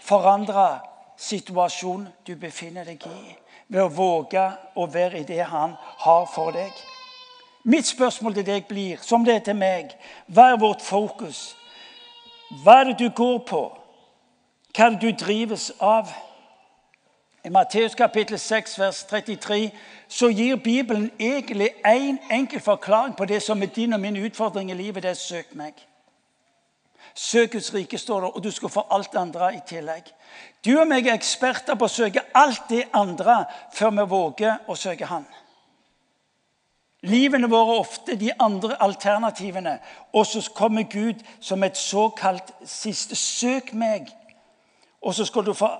forandre 0.00 0.80
situasjonen 1.20 2.08
du 2.26 2.34
befinner 2.36 2.84
deg 2.88 3.04
i, 3.06 3.34
ved 3.68 3.82
å 3.84 3.92
våge 3.92 4.46
å 4.74 4.86
være 4.90 5.20
i 5.20 5.28
det 5.28 5.42
han 5.44 5.76
har 6.04 6.24
for 6.32 6.54
deg. 6.56 6.72
Mitt 7.64 7.86
spørsmål 7.86 8.34
til 8.34 8.46
deg 8.46 8.64
blir, 8.68 8.96
som 9.04 9.24
det 9.24 9.34
er 9.34 9.44
til 9.50 9.58
meg, 9.60 9.92
hva 10.26 10.50
er 10.54 10.60
vårt 10.60 10.82
fokus? 10.82 11.50
Hva 12.64 12.80
er 12.80 12.90
det 12.90 12.98
du 13.02 13.10
går 13.14 13.38
på? 13.46 13.62
Hva 14.74 14.86
er 14.86 14.96
det 14.96 15.00
du 15.04 15.24
drives 15.24 15.70
av? 15.80 16.08
I 17.44 17.48
Matteus 17.52 17.94
kapittel 17.94 18.38
6, 18.38 18.78
vers 18.80 19.04
33 19.08 19.70
så 20.08 20.28
gir 20.28 20.56
Bibelen 20.56 21.10
egentlig 21.18 21.70
én 21.86 22.16
en 22.16 22.18
enkel 22.30 22.60
forklaring 22.60 23.16
på 23.16 23.24
det 23.24 23.42
som 23.42 23.62
er 23.62 23.72
din 23.76 23.92
og 23.92 24.00
min 24.00 24.16
utfordring 24.16 24.70
i 24.70 24.74
livet. 24.74 25.02
Det 25.02 25.10
er 25.10 25.14
'søk 25.14 25.54
meg'. 25.54 25.89
Søk 27.14 27.52
Guds 27.52 27.74
rike, 27.74 27.98
står 27.98 28.20
det, 28.20 28.30
og 28.30 28.44
du 28.44 28.50
skal 28.50 28.68
få 28.68 28.86
alt 28.90 29.14
andre 29.14 29.54
i 29.54 29.60
tillegg. 29.66 30.12
Du 30.64 30.74
og 30.80 30.88
meg 30.88 31.06
er 31.06 31.16
eksperter 31.16 31.74
på 31.74 31.88
å 31.88 31.92
søke 31.92 32.24
alt 32.34 32.68
det 32.68 32.84
andre 32.92 33.44
før 33.74 33.90
vi 33.90 34.08
våger 34.10 34.68
å 34.68 34.76
søke 34.76 35.08
Han. 35.10 35.26
Livene 37.02 37.48
våre 37.48 37.78
er 37.78 37.80
ofte 37.80 38.16
de 38.20 38.28
andre 38.38 38.76
alternativene, 38.82 39.78
og 40.12 40.26
så 40.26 40.42
kommer 40.54 40.82
Gud 40.82 41.22
som 41.40 41.62
et 41.64 41.76
såkalt 41.76 42.52
siste. 42.64 43.16
Søk 43.16 43.72
meg, 43.72 44.10
og 45.00 45.14
så 45.14 45.24
skal 45.24 45.46
du 45.46 45.54
få 45.56 45.70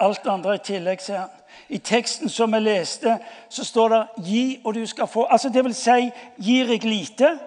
alt 0.00 0.26
andre 0.26 0.54
i 0.56 0.64
tillegg, 0.64 1.02
sier 1.04 1.26
han. 1.26 1.36
I 1.68 1.78
teksten 1.78 2.32
som 2.32 2.52
vi 2.52 2.62
leste, 2.62 3.18
så 3.48 3.64
står 3.64 3.88
det 3.88 4.06
'gi, 4.24 4.60
og 4.64 4.74
du 4.74 4.86
skal 4.86 5.06
få'. 5.06 5.26
Altså 5.30 5.48
Det 5.48 5.64
vil 5.64 5.74
si, 5.74 6.10
gir 6.38 6.66
jeg 6.66 6.84
lite, 6.84 7.38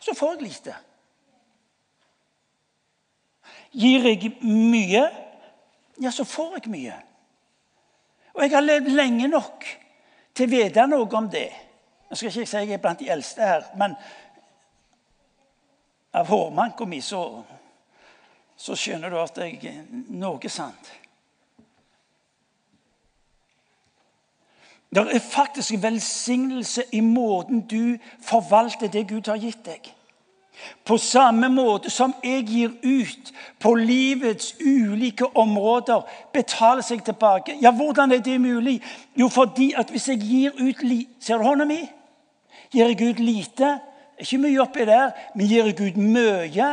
så 0.00 0.14
får 0.14 0.32
jeg 0.32 0.42
lite. 0.42 0.74
Gir 3.72 4.06
jeg 4.08 4.32
mye, 4.42 5.02
ja, 6.00 6.10
så 6.10 6.24
får 6.24 6.58
jeg 6.58 6.72
mye. 6.72 6.96
Og 8.34 8.42
jeg 8.44 8.54
har 8.54 8.64
levd 8.64 8.92
lenge 8.94 9.28
nok 9.28 9.66
til 10.34 10.46
å 10.46 10.52
vite 10.52 10.86
noe 10.86 11.08
om 11.18 11.28
det. 11.30 11.48
Nå 12.08 12.16
skal 12.16 12.30
ikke 12.30 12.44
jeg 12.44 12.48
si 12.48 12.62
jeg 12.62 12.76
er 12.76 12.82
blant 12.82 13.02
de 13.02 13.10
eldste 13.12 13.44
her, 13.44 13.66
men 13.76 13.96
av 16.16 16.30
hårmanka 16.30 16.86
mi 16.88 17.02
så, 17.04 17.22
så 18.56 18.76
skjønner 18.78 19.12
du 19.12 19.18
at 19.20 19.42
jeg 19.42 19.58
er 19.68 19.84
noe 19.90 20.52
sant. 20.52 20.94
Det 24.88 25.04
er 25.12 25.20
faktisk 25.20 25.74
velsignelse 25.82 26.86
i 26.96 27.02
måten 27.04 27.66
du 27.68 27.98
forvalter 28.24 28.88
det 28.88 29.04
Gud 29.10 29.28
har 29.28 29.36
gitt 29.36 29.60
deg. 29.66 29.90
På 30.84 30.98
samme 30.98 31.48
måte 31.48 31.90
som 31.90 32.14
jeg 32.24 32.44
gir 32.48 32.72
ut 32.82 33.32
på 33.60 33.74
livets 33.74 34.54
ulike 34.60 35.26
områder, 35.36 36.02
betaler 36.32 36.82
seg 36.82 37.04
tilbake. 37.04 37.58
Ja, 37.62 37.70
Hvordan 37.70 38.12
er 38.12 38.22
det 38.24 38.40
mulig? 38.40 38.82
Jo, 39.16 39.28
fordi 39.28 39.72
at 39.76 39.90
hvis 39.90 40.08
jeg 40.08 40.18
gir 40.18 40.52
ut 40.58 40.82
Ser 41.20 41.38
du 41.38 41.44
hånda 41.44 41.64
mi? 41.64 41.80
Gir 42.72 42.88
jeg 42.88 43.10
ut 43.10 43.20
lite, 43.20 43.78
ikke 44.18 44.38
mye 44.38 44.60
oppi 44.60 44.84
der, 44.84 45.10
men 45.34 45.46
gir 45.46 45.64
jeg 45.64 45.80
ut 45.80 45.96
mye, 45.96 46.70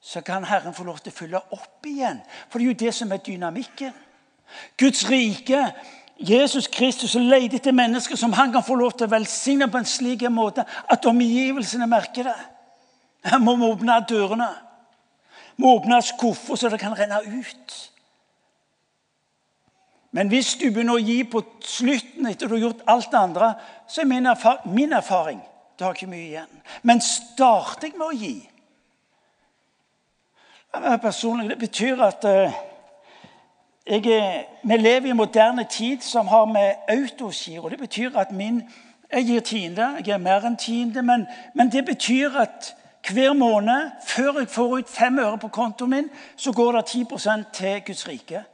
så 0.00 0.20
kan 0.20 0.44
Herren 0.44 0.74
få 0.74 0.84
lov 0.84 0.98
til 0.98 1.12
å 1.12 1.16
fylle 1.16 1.40
opp 1.52 1.86
igjen. 1.86 2.22
For 2.48 2.58
det 2.58 2.64
er 2.64 2.70
jo 2.72 2.78
det 2.86 2.94
som 2.96 3.12
er 3.12 3.20
dynamikken. 3.24 3.92
Guds 4.80 5.04
rike 5.10 5.60
Jesus 6.20 6.66
Kristus 6.68 7.14
leter 7.14 7.56
etter 7.56 7.72
mennesker 7.72 8.16
som 8.16 8.32
han 8.36 8.52
kan 8.52 8.64
få 8.64 8.76
lov 8.76 8.92
til 8.92 9.08
å 9.08 9.14
velsigne 9.14 9.70
på 9.72 9.80
en 9.80 9.88
slik 9.88 10.26
måte 10.28 10.66
at 10.68 11.06
omgivelsene 11.08 11.88
merker 11.88 12.28
det. 12.28 12.40
Her 13.24 13.40
må 13.40 13.56
åpne 13.64 13.96
dørene. 14.08 14.50
Må 15.56 15.78
åpne 15.78 16.02
skuffer 16.04 16.60
så 16.60 16.68
det 16.68 16.80
kan 16.80 16.96
renne 16.96 17.22
ut. 17.24 17.76
Men 20.12 20.28
hvis 20.28 20.56
du 20.58 20.66
begynner 20.68 20.98
å 20.98 21.04
gi 21.04 21.22
på 21.24 21.40
slutten 21.64 22.28
etter 22.28 22.48
du 22.48 22.56
har 22.56 22.64
gjort 22.66 22.86
alt 22.90 23.10
det 23.12 23.20
andre, 23.20 23.50
så 23.88 24.02
er 24.02 24.10
min, 24.10 24.26
erfar 24.26 24.64
min 24.66 24.92
erfaring 24.92 25.40
Du 25.78 25.84
har 25.84 25.94
ikke 25.94 26.10
mye 26.10 26.26
igjen. 26.26 26.56
Men 26.82 27.00
starter 27.00 27.88
jeg 27.88 27.96
med 27.96 28.08
å 28.08 28.16
gi 28.16 28.34
Personlig, 31.02 31.48
Det 31.50 31.58
betyr 31.58 32.02
at 32.04 32.24
uh, 32.28 32.58
jeg, 33.90 34.46
vi 34.62 34.76
lever 34.76 35.06
i 35.06 35.10
en 35.10 35.16
moderne 35.16 35.64
tid 35.70 36.00
som 36.00 36.26
har 36.26 36.44
med 36.44 36.74
autogiro. 36.88 37.68
Det 37.68 37.78
betyr 37.78 38.18
at 38.18 38.32
min, 38.32 38.62
jeg 39.12 39.24
gir 39.24 39.40
tiende. 39.40 39.82
Jeg 39.96 40.04
gir 40.04 40.18
mer 40.18 40.46
enn 40.46 40.56
tiende. 40.56 41.02
Men, 41.02 41.26
men, 41.54 41.72
det 41.72 41.84
betyr 41.84 42.36
at 42.38 42.76
hver 43.12 43.32
måned, 43.32 43.90
før 44.06 44.38
jeg 44.38 44.48
får 44.48 44.76
ut 44.76 44.88
fem 44.88 45.18
øre 45.18 45.38
på 45.38 45.48
kontoen 45.48 45.90
min, 45.90 46.10
så 46.36 46.52
går 46.52 46.72
det 46.72 46.84
10% 46.94 47.52
til 47.52 47.82
Guds 47.86 48.08
rike. 48.08 48.44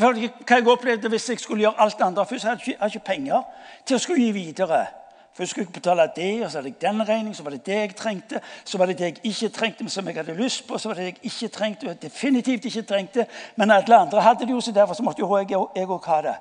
Hva 0.00 0.14
jeg 0.16 0.66
opplevde 0.66 1.08
hvis 1.08 1.28
jeg 1.28 1.38
skulle 1.38 1.60
gjøre 1.60 1.80
alt 1.80 1.98
det 1.98 2.04
andre 2.04 2.26
først? 2.26 2.44
Jeg 2.44 2.50
hadde 2.50 2.62
ikke, 2.66 2.86
ikke 2.86 3.06
penger 3.06 3.42
til 3.86 3.96
å 3.96 4.02
skulle 4.02 4.24
gi 4.24 4.32
videre. 4.32 4.86
Først 5.34 5.50
skulle 5.50 5.66
jeg 5.66 5.72
betale 5.72 6.10
det, 6.16 6.44
og 6.44 6.50
så 6.50 6.58
hadde 6.58 6.68
jeg 6.68 6.82
den 6.82 7.08
regningen, 7.08 7.34
så 7.34 7.42
var 7.42 7.50
det 7.50 7.66
det 7.66 7.74
jeg 7.74 7.96
trengte. 7.96 8.40
Så 8.64 8.78
var 8.78 8.86
det 8.86 8.98
det 8.98 9.04
jeg 9.04 9.16
ikke 9.24 9.48
trengte, 9.48 9.84
men 9.84 9.90
som 9.90 10.06
jeg 10.06 10.14
hadde 10.14 10.34
lyst 10.34 10.66
på. 10.68 10.78
Så 10.78 10.88
var 10.88 10.94
det 10.94 11.04
det 11.04 11.06
jeg 11.06 11.18
ikke 11.22 11.48
trengte, 11.48 11.84
og 11.84 11.88
jeg 11.88 12.02
definitivt 12.02 12.64
ikke 12.64 12.82
trengte. 12.82 13.26
Men 13.56 13.70
alle 13.70 13.96
andre 13.96 14.22
hadde 14.22 14.46
det 14.46 14.50
jo, 14.50 14.60
så 14.60 14.72
derfor 14.72 14.94
så 14.94 15.02
måtte 15.02 15.20
jo 15.20 15.36
jeg 15.36 15.86
òg 15.86 16.06
ha 16.06 16.20
det. 16.22 16.36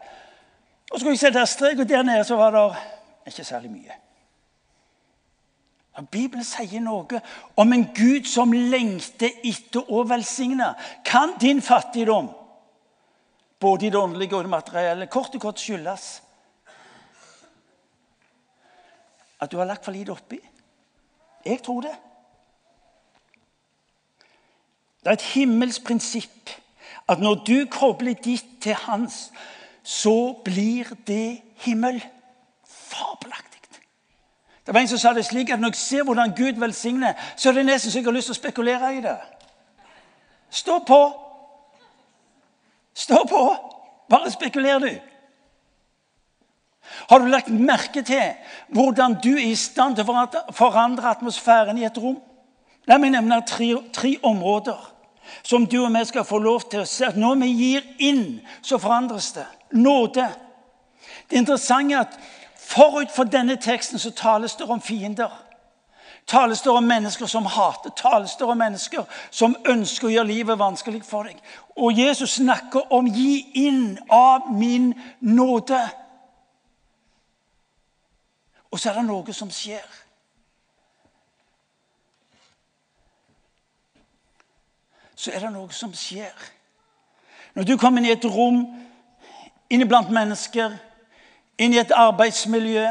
Og 0.91 0.99
så 0.99 0.99
skulle 0.99 1.13
jeg 1.13 1.19
sette 1.19 1.45
strek, 1.45 1.79
og 1.79 1.89
der 1.89 2.03
nede 2.03 2.23
så 2.23 2.35
var 2.35 2.51
det 2.51 2.75
ikke 3.27 3.43
særlig 3.43 3.71
mye. 3.71 3.97
Bibelen 6.11 6.45
sier 6.47 6.79
noe 6.79 7.19
om 7.59 7.73
en 7.73 7.85
Gud 7.95 8.27
som 8.27 8.53
lengter 8.53 9.41
etter 9.43 9.83
å 9.91 10.05
velsigne. 10.07 10.73
Kan 11.05 11.33
din 11.41 11.61
fattigdom, 11.61 12.29
både 13.59 13.85
i 13.85 13.89
det 13.89 13.99
åndelige 13.99 14.37
og 14.37 14.47
det 14.47 14.53
materielle, 14.53 15.07
kort 15.11 15.35
og 15.35 15.41
kort 15.41 15.59
skyldes 15.59 16.21
At 19.39 19.51
du 19.51 19.57
har 19.57 19.65
lagt 19.65 19.85
for 19.85 19.91
lite 19.91 20.11
oppi? 20.11 20.39
Jeg 21.45 21.63
tror 21.63 21.81
det. 21.81 21.95
Det 24.99 25.07
er 25.07 25.11
et 25.11 25.21
himmelsk 25.21 25.83
prinsipp 25.83 26.49
at 27.09 27.19
når 27.19 27.35
du 27.35 27.65
kobler 27.71 28.13
ditt 28.13 28.45
til 28.61 28.73
hans, 28.73 29.31
så 29.83 30.41
blir 30.45 30.83
det 31.07 31.41
himmel. 31.55 32.03
Fabelaktig. 32.67 33.49
Det 34.65 34.73
var 34.73 34.79
En 34.79 34.87
som 34.87 34.97
sa 34.97 35.13
det 35.13 35.25
slik 35.25 35.49
at 35.49 35.59
når 35.59 35.67
jeg 35.67 35.75
ser 35.75 36.03
hvordan 36.03 36.33
Gud 36.37 36.59
velsigner, 36.59 37.13
så 37.37 37.49
er 37.49 37.53
det 37.53 37.65
nesten 37.65 37.91
så 37.91 37.97
jeg 37.97 38.05
har 38.05 38.11
lyst 38.11 38.25
til 38.25 38.35
å 38.35 38.41
spekulere 38.41 38.97
i 38.97 39.01
det. 39.01 39.17
Stå 40.49 40.79
på! 40.87 40.99
Stå 42.93 43.23
på! 43.29 43.41
Bare 44.09 44.31
spekuler, 44.31 44.79
du. 44.79 44.89
Har 47.09 47.19
du 47.19 47.25
lagt 47.25 47.49
merke 47.49 48.01
til 48.05 48.35
hvordan 48.69 49.17
du 49.23 49.31
er 49.33 49.49
i 49.49 49.55
stand 49.55 49.97
til 49.97 50.09
å 50.09 50.53
forandre 50.53 51.09
atmosfæren 51.09 51.77
i 51.77 51.87
et 51.87 51.97
rom? 51.97 52.19
La 52.87 52.97
meg 52.97 53.13
nevne 53.13 53.41
tre, 53.47 53.73
tre 53.93 54.15
områder 54.23 54.77
som 55.43 55.65
du 55.65 55.83
og 55.83 55.93
vi 55.93 56.05
skal 56.05 56.25
få 56.25 56.37
lov 56.37 56.69
til 56.69 56.83
å 56.83 56.85
se. 56.85 57.05
at 57.05 57.17
Når 57.17 57.35
vi 57.35 57.47
gir 57.47 57.83
inn, 57.99 58.41
så 58.61 58.77
forandres 58.77 59.31
det. 59.31 59.45
Nåde. 59.71 60.27
Det 61.29 61.37
interessante 61.37 61.93
er 61.93 61.99
at 61.99 62.19
forut 62.57 63.11
for 63.15 63.23
denne 63.23 63.55
teksten 63.55 63.99
så 63.99 64.11
tales 64.11 64.55
det 64.55 64.69
om 64.69 64.81
fiender. 64.81 65.29
Tales 66.27 66.61
det 66.61 66.71
om 66.71 66.83
mennesker 66.83 67.25
som 67.25 67.45
hater, 67.45 67.89
tales 67.97 68.35
det 68.35 68.45
om 68.45 68.57
mennesker 68.57 69.05
som 69.31 69.55
ønsker 69.65 70.07
å 70.07 70.11
gjøre 70.11 70.27
livet 70.27 70.59
vanskelig 70.59 71.01
for 71.05 71.25
deg. 71.25 71.37
Og 71.77 71.97
Jesus 71.97 72.37
snakker 72.37 72.93
om 72.93 73.07
'gi 73.07 73.45
inn 73.53 73.97
av 74.09 74.51
min 74.53 74.93
nåde'. 75.21 75.89
Og 78.71 78.79
så 78.79 78.91
er 78.91 78.99
det 78.99 79.05
noe 79.07 79.33
som 79.33 79.49
skjer. 79.51 79.85
Så 85.15 85.33
er 85.33 85.43
det 85.43 85.51
noe 85.51 85.73
som 85.75 85.93
skjer. 85.93 86.35
Når 87.57 87.65
du 87.67 87.77
kommer 87.77 87.99
inn 87.99 88.07
i 88.07 88.13
et 88.15 88.25
rom, 88.29 88.61
inn 89.69 89.87
blant 89.89 90.11
mennesker, 90.13 90.77
inn 91.59 91.73
i 91.73 91.81
et 91.81 91.91
arbeidsmiljø, 91.91 92.85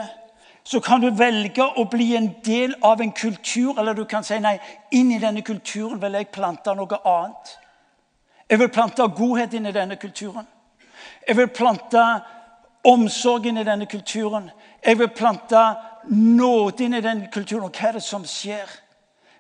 så 0.69 0.81
kan 0.85 1.01
du 1.01 1.09
velge 1.17 1.65
å 1.65 1.87
bli 1.89 2.11
en 2.19 2.29
del 2.45 2.75
av 2.85 3.01
en 3.01 3.13
kultur, 3.17 3.79
eller 3.79 3.97
du 3.97 4.05
kan 4.05 4.27
si 4.27 4.37
nei, 4.45 4.59
inn 4.93 5.15
i 5.15 5.21
denne 5.23 5.41
kulturen 5.41 6.01
vil 6.03 6.19
jeg 6.19 6.29
plante 6.35 6.75
noe 6.77 6.99
annet. 7.09 7.55
Jeg 8.51 8.61
vil 8.61 8.73
plante 8.73 9.07
godhet 9.17 9.55
inn 9.57 9.71
i 9.71 9.73
denne 9.73 9.97
kulturen. 9.97 10.45
Jeg 11.25 11.37
vil 11.37 11.49
plante 11.49 12.05
omsorg 12.85 13.49
inn 13.49 13.61
i 13.61 13.65
denne 13.65 13.89
kulturen. 13.89 14.51
Jeg 14.85 14.99
vil 14.99 15.11
plante 15.11 15.63
nåde 16.11 16.85
inn 16.85 16.95
i 16.95 17.05
den 17.05 17.27
kulturen. 17.33 17.69
Og 17.69 17.75
hva 17.75 17.91
er 17.91 17.99
det 17.99 18.05
som 18.07 18.25
skjer? 18.27 18.71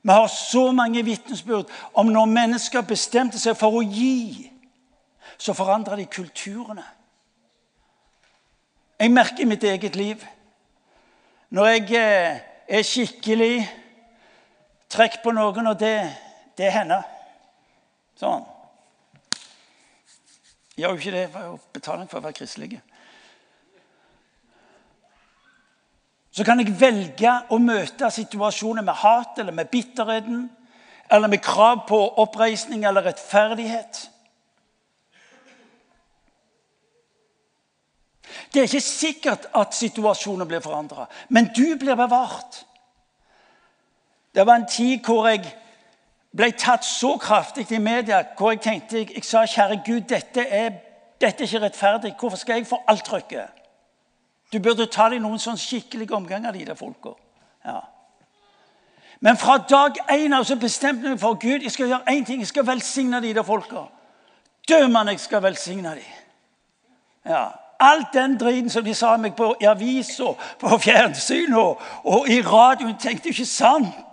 Vi 0.02 0.12
har 0.14 0.28
så 0.32 0.70
mange 0.72 1.02
vitnesbyrd 1.04 1.70
om 1.94 2.12
når 2.12 2.30
mennesker 2.32 2.86
bestemte 2.86 3.38
seg 3.40 3.56
for 3.58 3.78
å 3.78 3.82
gi, 3.82 4.48
så 5.38 5.54
forandrer 5.54 6.00
de 6.00 6.06
kulturene. 6.10 6.84
Jeg 8.98 9.14
merker 9.14 9.44
i 9.44 9.48
mitt 9.50 9.64
eget 9.64 9.96
liv 9.96 10.24
når 11.54 11.68
jeg 11.70 11.92
eh, 11.96 12.40
er 12.68 12.84
skikkelig 12.84 13.62
trekk 14.90 15.20
på 15.22 15.32
noen, 15.32 15.70
og 15.70 15.78
det, 15.80 15.94
det 16.58 16.72
hender 16.74 17.06
Sånn. 18.18 18.42
Jeg 20.74 20.82
gjør 20.82 20.96
jo 20.96 20.98
ikke 20.98 21.12
det 21.14 21.26
for 21.30 21.60
betaling 21.76 22.08
for 22.10 22.18
å 22.18 22.24
være 22.24 22.34
kristelig. 22.34 22.80
Så 26.38 26.44
kan 26.46 26.60
jeg 26.62 26.76
velge 26.78 27.32
å 27.50 27.58
møte 27.58 28.10
situasjoner 28.14 28.84
med 28.86 29.00
hat 29.00 29.40
eller 29.42 29.54
med 29.56 29.70
bitterheten 29.72 30.44
eller 31.10 31.32
med 31.32 31.42
krav 31.42 31.80
på 31.88 31.98
oppreisning 32.22 32.84
eller 32.86 33.08
rettferdighet. 33.08 34.04
Det 38.52 38.60
er 38.60 38.68
ikke 38.68 38.84
sikkert 38.84 39.48
at 39.56 39.74
situasjonen 39.74 40.46
blir 40.48 40.62
forandra, 40.62 41.08
men 41.28 41.50
du 41.56 41.74
blir 41.80 41.98
bevart. 41.98 42.62
Det 44.34 44.46
var 44.46 44.60
en 44.60 44.70
tid 44.70 45.02
hvor 45.02 45.26
jeg 45.26 45.42
ble 46.38 46.52
tatt 46.54 46.86
så 46.86 47.16
kraftig 47.18 47.66
i 47.72 47.82
media 47.82 48.22
hvor 48.38 48.54
jeg 48.54 48.62
tenkte 48.62 49.02
jeg, 49.02 49.24
sa 49.26 49.42
kjære 49.42 49.82
Gud, 49.82 50.06
dette 50.06 50.44
er, 50.44 50.76
dette 51.18 51.42
er 51.42 51.50
ikke 51.50 51.66
rettferdig. 51.66 52.14
Hvorfor 52.20 52.38
skal 52.38 52.60
jeg 52.60 52.70
få 52.70 52.78
alt 52.86 53.08
trykket? 53.08 53.57
Du 54.52 54.60
burde 54.60 54.86
ta 54.86 55.08
deg 55.12 55.20
noen 55.20 55.40
sånn 55.40 55.58
skikkelige 55.60 56.16
omganger, 56.16 56.52
de 56.52 56.64
der 56.70 56.78
folka. 56.78 57.12
Ja. 57.64 57.82
Men 59.20 59.36
fra 59.36 59.58
dag 59.58 59.98
én 60.08 60.34
så 60.44 60.56
bestemte 60.56 61.04
jeg 61.04 61.16
meg 61.16 61.20
for 61.20 61.34
Gud 61.34 61.62
jeg 61.62 61.74
skal 61.74 61.90
gjøre 61.90 62.14
én 62.14 62.24
ting. 62.24 62.40
Jeg 62.40 62.52
skal 62.52 62.66
velsigne 62.66 63.20
de 63.20 63.34
der 63.34 63.42
folka. 63.42 63.88
Dømmende 64.68 65.12
jeg 65.12 65.20
skal 65.20 65.42
velsigne 65.42 65.94
de. 65.98 66.06
Ja. 67.26 67.48
Alt 67.80 68.12
den 68.14 68.38
driten 68.38 68.70
som 68.70 68.84
de 68.84 68.94
sa 68.94 69.16
meg 69.16 69.36
på 69.36 69.52
i 69.60 69.66
aviser, 69.70 70.34
på 70.58 70.78
fjernsyn 70.82 71.54
og, 71.54 71.82
og 72.04 72.28
i 72.28 72.40
radioen, 72.42 72.96
tenkte 72.98 73.28
jeg 73.28 73.36
ikke 73.36 73.46
sant. 73.46 74.07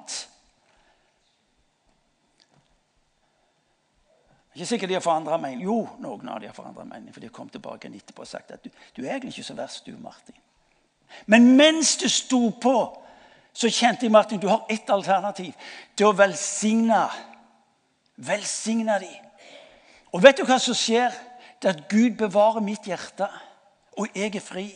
Ikke 4.55 4.65
sikkert 4.65 4.89
de 4.89 4.95
har 4.95 5.03
forandra 5.03 5.37
mening. 5.37 5.65
Jo, 5.67 5.81
noen 5.99 6.29
av 6.31 6.39
de 6.39 6.47
har 6.47 6.55
forandra 6.55 6.85
mening. 6.87 7.11
For 7.13 7.19
de 7.19 7.27
har 7.27 7.35
kommet 7.35 7.51
tilbake 7.57 7.89
etterpå 7.91 8.23
og 8.23 8.29
sagt 8.29 8.53
at 8.55 8.63
du, 8.63 8.69
du 8.95 9.01
er 9.03 9.17
egentlig 9.17 9.33
ikke 9.35 9.49
så 9.49 9.57
verst, 9.57 9.85
du, 9.85 9.97
Martin. 9.99 10.37
Men 11.27 11.51
mens 11.57 11.97
det 11.99 12.11
sto 12.11 12.49
på, 12.61 12.75
så 13.55 13.71
kjente 13.71 14.07
jeg 14.07 14.13
Martin, 14.15 14.39
du 14.39 14.47
har 14.47 14.63
ett 14.71 14.89
alternativ. 14.89 15.51
Til 15.95 16.07
å 16.07 16.15
velsigne. 16.15 17.03
Velsigne 18.15 18.95
de. 19.03 19.11
Og 20.15 20.23
vet 20.23 20.39
du 20.39 20.47
hva 20.47 20.59
som 20.63 20.77
skjer? 20.77 21.11
Det 21.59 21.67
er 21.67 21.75
at 21.75 21.87
Gud 21.91 22.15
bevarer 22.19 22.63
mitt 22.63 22.87
hjerte, 22.87 23.27
og 23.99 24.07
jeg 24.15 24.35
er 24.35 24.43
fri. 24.43 24.69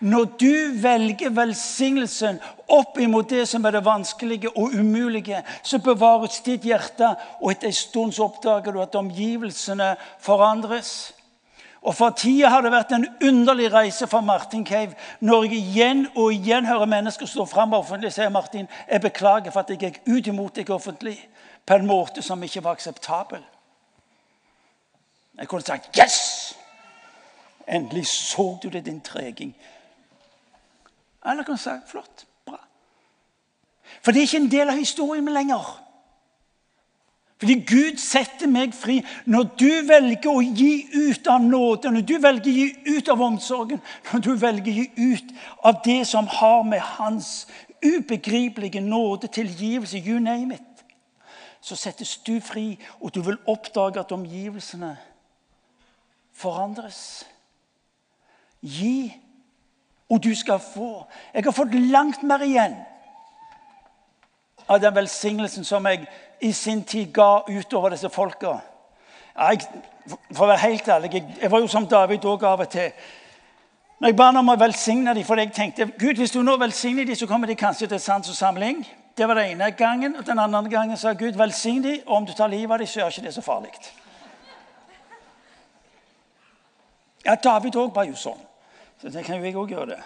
Når 0.00 0.24
du 0.40 0.52
velger 0.82 1.30
velsignelsen 1.30 2.40
opp 2.68 2.98
imot 2.98 3.30
det 3.30 3.46
som 3.48 3.64
er 3.64 3.76
det 3.76 3.84
vanskelige 3.84 4.50
og 4.56 4.74
umulige, 4.74 5.42
så 5.62 5.78
bevares 5.78 6.40
ditt 6.46 6.64
hjerte, 6.66 7.14
og 7.40 7.52
etter 7.52 7.70
en 7.70 7.76
stund 7.76 8.16
så 8.16 8.26
oppdager 8.26 8.72
du 8.72 8.80
at 8.82 8.94
omgivelsene 8.98 9.94
forandres. 10.20 11.12
Og 11.86 11.94
For 11.94 12.10
tida 12.10 12.48
har 12.50 12.64
det 12.64 12.72
vært 12.74 12.92
en 12.96 13.06
underlig 13.22 13.68
reise 13.72 14.08
for 14.10 14.20
Martin 14.20 14.64
Cave 14.66 14.96
når 15.20 15.44
jeg 15.44 15.60
igjen 15.60 16.06
og 16.16 16.32
igjen 16.34 16.66
hører 16.66 16.90
mennesker 16.90 17.30
stå 17.30 17.46
fram 17.46 17.76
offentlig 17.78 18.10
og 18.10 18.16
si 18.16 18.26
Martin, 18.34 18.66
jeg 18.90 19.00
beklager 19.04 19.54
for 19.54 19.62
at 19.62 19.70
jeg 19.70 19.78
gikk 19.84 20.00
ut 20.08 20.26
imot 20.32 20.56
deg 20.58 20.72
offentlig 20.74 21.14
på 21.66 21.78
en 21.78 21.86
måte 21.86 22.22
som 22.26 22.42
ikke 22.42 22.64
var 22.64 22.74
akseptabel. 22.74 23.44
Jeg 25.38 25.48
kunne 25.48 25.62
sagt 25.62 25.98
'yes'! 25.98 26.55
Endelig 27.66 28.06
så 28.06 28.58
du 28.62 28.68
det, 28.68 28.84
din 28.86 29.00
treging. 29.00 29.56
Eller 31.26 31.42
kan 31.42 31.58
si 31.58 31.70
flott, 31.86 32.26
bra. 32.46 32.60
For 34.02 34.12
det 34.12 34.20
er 34.20 34.28
ikke 34.28 34.44
en 34.44 34.50
del 34.50 34.70
av 34.70 34.78
historien 34.78 35.24
min 35.24 35.34
lenger. 35.34 35.82
Fordi 37.38 37.54
Gud 37.68 37.98
setter 38.00 38.48
meg 38.48 38.72
fri. 38.74 39.00
Når 39.28 39.48
du 39.60 39.68
velger 39.88 40.30
å 40.30 40.40
gi 40.40 40.86
ut 40.94 41.26
av 41.28 41.42
nåde, 41.44 41.90
når 41.92 42.06
du 42.08 42.14
velger 42.22 42.48
å 42.48 42.54
gi 42.54 42.96
ut 42.96 43.10
av 43.12 43.24
omsorgen, 43.26 43.82
når 44.12 44.24
du 44.24 44.30
velger 44.40 44.72
å 44.72 44.76
gi 44.76 45.12
ut 45.12 45.34
av 45.68 45.82
det 45.84 46.00
som 46.08 46.30
har 46.38 46.62
med 46.64 46.80
hans 46.80 47.44
ubegripelige 47.84 48.80
nåde, 48.80 49.28
tilgivelse, 49.28 49.98
you 49.98 50.18
name 50.20 50.54
it, 50.54 50.84
så 51.60 51.76
settes 51.76 52.16
du 52.24 52.38
fri, 52.40 52.78
og 53.00 53.12
du 53.14 53.20
vil 53.26 53.38
oppdage 53.46 54.00
at 54.00 54.12
omgivelsene 54.14 54.94
forandres. 56.32 57.26
Gi 58.62 59.12
og 60.10 60.22
du 60.22 60.34
skal 60.34 60.60
få. 60.62 61.06
Jeg 61.34 61.44
har 61.44 61.52
fått 61.52 61.74
langt 61.74 62.22
mer 62.22 62.44
igjen 62.46 62.76
av 64.68 64.80
den 64.82 64.94
velsignelsen 64.94 65.64
som 65.64 65.86
jeg 65.86 66.06
i 66.42 66.52
sin 66.52 66.82
tid 66.84 67.12
ga 67.14 67.42
utover 67.48 67.94
disse 67.94 68.10
folka. 68.10 68.56
Jeg, 69.36 69.62
for 70.32 70.46
å 70.46 70.50
være 70.50 70.64
helt 70.64 70.88
ærlig, 70.88 71.12
jeg, 71.14 71.24
jeg 71.42 71.50
var 71.50 71.62
jo 71.62 71.70
som 71.70 71.86
David 71.86 72.24
òg 72.24 72.44
av 72.46 72.64
og 72.64 72.70
til. 72.70 72.92
Når 74.00 74.12
jeg 74.12 74.16
ba 74.16 74.28
ham 74.28 74.42
om 74.42 74.52
å 74.52 74.58
velsigne 74.60 75.14
dem, 75.16 75.24
for 75.24 75.40
jeg 75.40 75.52
tenkte 75.56 75.88
Gud, 75.98 76.18
hvis 76.20 76.34
du 76.34 76.42
nå 76.44 76.56
velsigner 76.60 77.06
dem, 77.08 77.16
så 77.16 77.26
kommer 77.26 77.48
de 77.48 77.56
kanskje 77.58 77.88
til 77.90 78.00
sans 78.00 78.28
og 78.28 78.36
samling. 78.36 78.82
Det 79.16 79.28
var 79.28 79.38
den 79.40 79.54
ene 79.54 79.70
gangen. 79.72 80.16
og 80.16 80.26
Den 80.26 80.38
andre 80.38 80.68
gangen 80.70 80.96
sa 80.96 81.14
Gud 81.16 81.38
velsign 81.38 81.82
dem, 81.82 82.02
og 82.06 82.16
om 82.16 82.26
du 82.26 82.34
tar 82.36 82.52
livet 82.52 82.72
av 82.72 82.78
dem, 82.78 82.86
så 82.86 83.00
er 83.00 83.14
ikke 83.14 83.24
det 83.24 83.34
så 83.34 83.44
farlig. 83.44 83.72
Ja, 87.26 87.34
David 87.34 87.76
òg 87.76 87.94
var 87.94 88.06
jo 88.06 88.14
sånn. 88.18 88.38
Så 89.02 89.10
det 89.12 89.26
kan 89.26 89.36
jo 89.36 89.44
jeg 89.44 89.58
òg 89.58 89.74
gjøre. 89.74 89.96
det. 89.96 90.04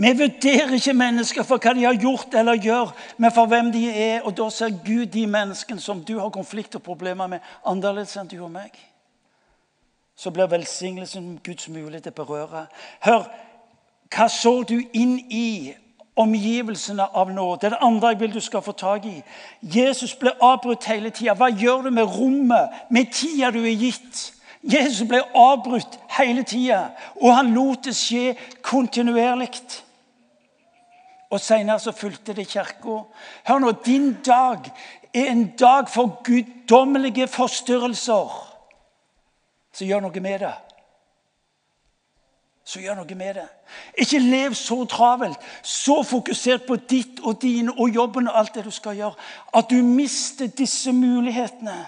Vi 0.00 0.12
vurderer 0.18 0.74
ikke 0.76 0.92
mennesker 0.94 1.42
for 1.42 1.58
hva 1.58 1.72
de 1.74 1.82
har 1.82 1.96
gjort 1.98 2.34
eller 2.38 2.60
gjør, 2.62 2.92
men 3.18 3.32
for 3.34 3.50
hvem 3.50 3.72
de 3.74 3.88
er. 3.90 4.20
Og 4.22 4.36
da 4.38 4.46
ser 4.50 4.76
Gud 4.84 5.10
de 5.10 5.24
menneskene 5.26 5.80
som 5.82 6.04
du 6.04 6.20
har 6.20 6.30
konflikt 6.30 6.76
og 6.78 6.84
problemer 6.86 7.26
med, 7.26 7.40
annerledes 7.66 8.14
enn 8.16 8.30
du 8.30 8.36
og 8.38 8.52
meg. 8.54 8.78
Så 10.14 10.30
blir 10.30 10.46
velsignelsen 10.46 11.40
Guds 11.42 11.66
mulighet 11.68 12.06
til 12.06 12.14
å 12.14 12.20
berøre. 12.20 12.68
Hør, 13.02 13.26
hva 14.14 14.28
så 14.30 14.54
du 14.62 14.76
inn 14.92 15.18
i 15.34 15.74
omgivelsene 16.18 17.10
av 17.14 17.34
nåde? 17.34 17.72
Det 17.74 17.82
andre 17.82 18.14
jeg 18.14 18.20
vil 18.20 18.38
du 18.38 18.40
skal 18.40 18.62
få 18.62 18.78
tak 18.78 19.06
i. 19.06 19.18
Jesus 19.62 20.14
ble 20.14 20.36
avbrutt 20.38 20.86
hele 20.86 21.10
tida. 21.10 21.34
Hva 21.34 21.50
gjør 21.50 21.88
du 21.88 21.90
med 21.90 22.06
rommet, 22.18 22.84
med 22.90 23.10
tida 23.10 23.50
du 23.50 23.64
er 23.64 23.74
gitt? 23.74 24.28
Jesus 24.62 25.06
ble 25.08 25.20
avbrutt 25.38 25.98
hele 26.18 26.42
tida, 26.42 26.88
og 27.20 27.34
han 27.36 27.52
lot 27.54 27.84
det 27.86 27.94
skje 27.96 28.34
kontinuerlig. 28.62 29.52
Og 31.30 31.40
Senere 31.40 31.92
fulgte 31.92 32.34
det 32.34 32.48
kirka. 32.48 33.02
Hør 33.46 33.58
nå, 33.62 33.72
din 33.84 34.14
dag 34.24 34.70
er 35.14 35.30
en 35.30 35.46
dag 35.60 35.90
for 35.90 36.22
guddommelige 36.24 37.28
forstyrrelser. 37.28 38.32
Så 39.72 39.84
gjør 39.84 40.00
noe 40.00 40.20
med 40.24 40.40
det. 40.42 40.54
Så 42.64 42.80
gjør 42.80 42.98
noe 42.98 43.14
med 43.16 43.38
det. 43.38 43.46
Ikke 44.00 44.18
lev 44.18 44.56
så 44.56 44.82
travelt, 44.84 45.38
så 45.62 46.02
fokusert 46.02 46.66
på 46.66 46.76
ditt 46.88 47.20
og 47.24 47.38
dine 47.42 47.72
og 47.76 47.94
jobben 47.94 48.28
og 48.28 48.38
alt 48.40 48.56
det 48.56 48.64
du 48.64 48.72
skal 48.74 48.96
gjøre, 48.96 49.14
at 49.54 49.70
du 49.70 49.78
mister 49.84 50.48
disse 50.48 50.92
mulighetene 50.92 51.78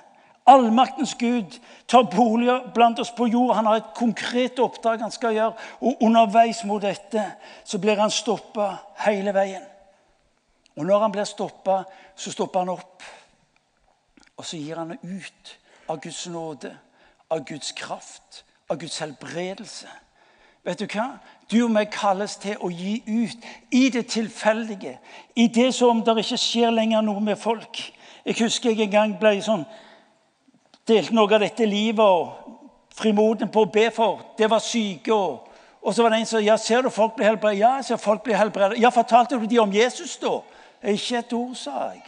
Allmaktens 0.51 1.15
Gud 1.19 1.59
tar 1.87 2.09
bolig 2.11 2.51
blant 2.75 2.99
oss 2.99 3.13
på 3.15 3.29
jord. 3.31 3.55
Han 3.55 3.69
har 3.71 3.79
et 3.79 3.93
konkret 3.95 4.59
oppdrag 4.59 5.03
han 5.05 5.15
skal 5.15 5.37
gjøre. 5.37 5.55
Og 5.81 6.03
underveis 6.03 6.65
mot 6.67 6.83
dette 6.83 7.25
så 7.65 7.79
blir 7.79 8.01
han 8.01 8.11
stoppa 8.11 8.73
hele 9.05 9.35
veien. 9.37 9.63
Og 10.77 10.87
når 10.87 11.07
han 11.07 11.13
blir 11.15 11.29
stoppa, 11.29 11.83
så 12.17 12.33
stopper 12.33 12.65
han 12.65 12.75
opp. 12.75 13.03
Og 14.37 14.47
så 14.47 14.57
gir 14.57 14.79
han 14.81 14.97
ut 15.03 15.57
av 15.91 16.01
Guds 16.01 16.27
nåde, 16.27 16.71
av 17.31 17.45
Guds 17.45 17.73
kraft, 17.77 18.45
av 18.71 18.79
Guds 18.79 18.99
helbredelse. 18.99 19.91
Vet 20.65 20.81
du 20.81 20.87
hva? 20.93 21.07
Du 21.51 21.59
og 21.65 21.73
meg 21.73 21.91
kalles 21.93 22.37
til 22.41 22.59
å 22.61 22.69
gi 22.71 23.01
ut 23.07 23.47
i 23.75 23.89
det 23.93 24.07
tilfeldige. 24.13 24.99
I 25.37 25.49
det 25.49 25.71
som 25.75 26.03
det 26.05 26.17
ikke 26.23 26.39
skjer 26.41 26.75
lenger 26.75 27.05
noe 27.05 27.23
med 27.25 27.39
folk. 27.41 27.81
Jeg 28.25 28.39
husker 28.43 28.71
jeg 28.71 28.87
en 28.87 28.93
gang 28.95 29.15
ble 29.21 29.39
sånn 29.43 29.65
delte 30.89 31.15
noe 31.15 31.35
av 31.35 31.43
dette 31.43 31.67
livet 31.67 32.05
og 32.05 32.59
frimoden 32.97 33.51
på 33.53 33.65
å 33.65 33.71
be 33.73 33.89
for. 33.95 34.25
Det 34.39 34.51
var 34.51 34.63
syke. 34.65 35.15
Og, 35.15 35.49
og 35.83 35.95
så 35.95 36.05
var 36.05 36.15
det 36.15 36.23
en 36.23 36.31
som 36.33 36.45
ja, 36.45 36.57
ser 36.57 36.83
du 36.83 36.91
folk 36.91 37.17
blir 37.17 37.31
helbredet. 37.31 37.61
Ja, 37.61 37.75
jeg 37.79 37.91
ser 37.91 38.03
folk 38.03 38.25
blir 38.27 38.39
helbredet. 38.39 38.81
Ja, 38.81 38.91
fortalte 38.95 39.39
du 39.39 39.47
de 39.47 39.61
om 39.63 39.73
Jesus, 39.75 40.17
da? 40.23 40.41
Ikke 40.83 41.21
et 41.21 41.33
ord, 41.37 41.55
sa 41.55 41.91
jeg. 41.93 42.05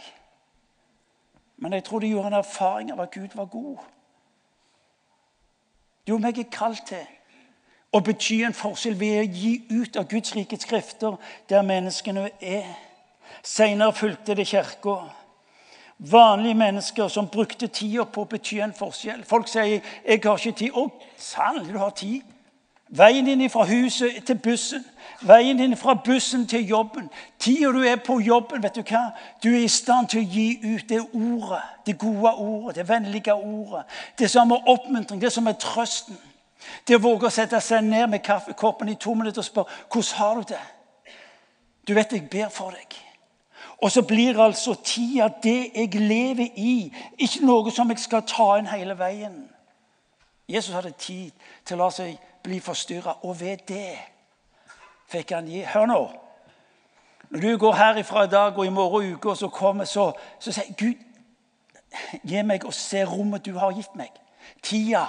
Men 1.57 1.73
jeg 1.73 1.83
tror 1.83 1.99
de 1.99 2.07
gjorde 2.11 2.27
en 2.27 2.41
erfaring 2.41 2.91
av 2.91 3.01
at 3.05 3.11
Gud 3.11 3.35
var 3.35 3.45
god. 3.45 3.77
Du 6.07 6.15
og 6.17 6.21
meg 6.21 6.39
er 6.39 6.49
kalt 6.51 6.83
til 6.89 7.05
å 7.93 8.01
bety 8.03 8.41
en 8.43 8.55
forskjell 8.57 8.97
ved 8.99 9.19
å 9.21 9.27
gi 9.29 9.53
ut 9.71 9.97
av 10.01 10.09
Guds 10.11 10.33
rikets 10.35 10.65
skrifter 10.65 11.15
der 11.49 11.63
menneskene 11.63 12.25
er. 12.41 12.65
Senere 13.43 13.93
fulgte 13.93 14.35
det 14.35 14.47
kirka. 14.49 14.97
Vanlige 15.99 16.53
mennesker 16.53 17.07
som 17.07 17.27
brukte 17.27 17.67
tida 17.67 18.03
på 18.03 18.21
å 18.21 18.29
bety 18.29 18.59
en 18.59 18.73
forskjell. 18.73 19.23
Folk 19.25 19.47
sier 19.47 19.81
'jeg 20.05 20.21
har 20.23 20.37
ikke 20.37 20.51
tid'. 20.51 20.75
Å, 20.75 20.89
sannelig, 21.17 21.73
du 21.73 21.77
har 21.79 21.89
tid. 21.89 22.21
Veien 22.95 23.25
din 23.25 23.49
fra 23.49 23.63
huset 23.63 24.25
til 24.25 24.37
bussen, 24.37 24.85
veien 25.21 25.57
din 25.57 25.77
fra 25.77 25.93
bussen 26.05 26.47
til 26.47 26.67
jobben. 26.67 27.09
Tida 27.39 27.71
du 27.71 27.81
er 27.81 27.95
på 27.95 28.19
jobben, 28.19 28.63
vet 28.63 28.75
du 28.75 28.81
hva? 28.81 29.11
Du 29.43 29.49
er 29.49 29.63
i 29.63 29.67
stand 29.67 30.07
til 30.07 30.19
å 30.19 30.29
gi 30.29 30.59
ut 30.75 30.89
det 30.89 30.99
ordet, 31.13 31.61
det 31.85 31.97
gode 31.97 32.33
ordet, 32.33 32.75
det 32.75 32.89
vennlige 32.89 33.33
ordet. 33.33 33.83
Det 34.19 34.29
som 34.29 34.51
er 34.51 34.69
oppmuntring, 34.69 35.21
det 35.21 35.31
som 35.33 35.47
er 35.47 35.57
trøsten. 35.57 36.17
Det 36.87 36.95
å 36.95 37.01
våge 37.01 37.27
å 37.27 37.33
sette 37.33 37.59
seg 37.61 37.83
ned 37.83 38.07
med 38.11 38.21
kaffekoppen 38.23 38.89
i 38.89 38.95
to 38.95 39.13
minutter 39.13 39.41
og 39.41 39.45
spørre 39.45 39.65
'Hvordan 39.89 40.17
har 40.17 40.35
du 40.35 40.41
det?' 40.53 40.67
Du 41.87 41.93
vet 41.93 42.11
jeg 42.11 42.29
ber 42.29 42.49
for 42.49 42.69
deg. 42.69 43.02
Og 43.81 43.91
så 43.91 44.01
blir 44.01 44.39
altså 44.39 44.75
tida 44.83 45.29
det 45.43 45.71
jeg 45.75 45.95
lever 45.95 46.49
i, 46.55 46.93
ikke 47.17 47.45
noe 47.45 47.71
som 47.71 47.89
jeg 47.89 47.99
skal 47.99 48.23
ta 48.27 48.53
inn 48.59 48.69
hele 48.71 48.95
veien. 48.99 49.35
Jesus 50.47 50.75
hadde 50.75 50.91
tid 50.99 51.31
til 51.65 51.77
å 51.77 51.85
la 51.85 51.89
seg 51.91 52.17
bli 52.43 52.59
forstyrra, 52.59 53.17
og 53.23 53.39
ved 53.39 53.63
det 53.67 53.95
fikk 55.11 55.31
han 55.35 55.47
gi 55.47 55.63
Hør 55.67 55.87
nå. 55.87 56.01
Når 57.29 57.41
du 57.41 57.57
går 57.57 57.73
herifra 57.73 58.23
i 58.23 58.29
dag 58.29 58.57
og 58.57 58.65
i 58.65 58.73
morgen 58.73 59.13
uke, 59.15 59.29
og 59.29 59.37
så 59.37 59.47
kommer, 59.47 59.85
så, 59.89 60.11
så 60.39 60.51
sier 60.51 60.75
Gud 60.77 61.09
Gi 62.25 62.41
meg 62.41 62.65
å 62.65 62.71
se 62.73 63.03
rommet 63.05 63.45
du 63.45 63.53
har 63.59 63.73
gitt 63.77 63.93
meg. 63.93 64.09
Tida 64.65 65.05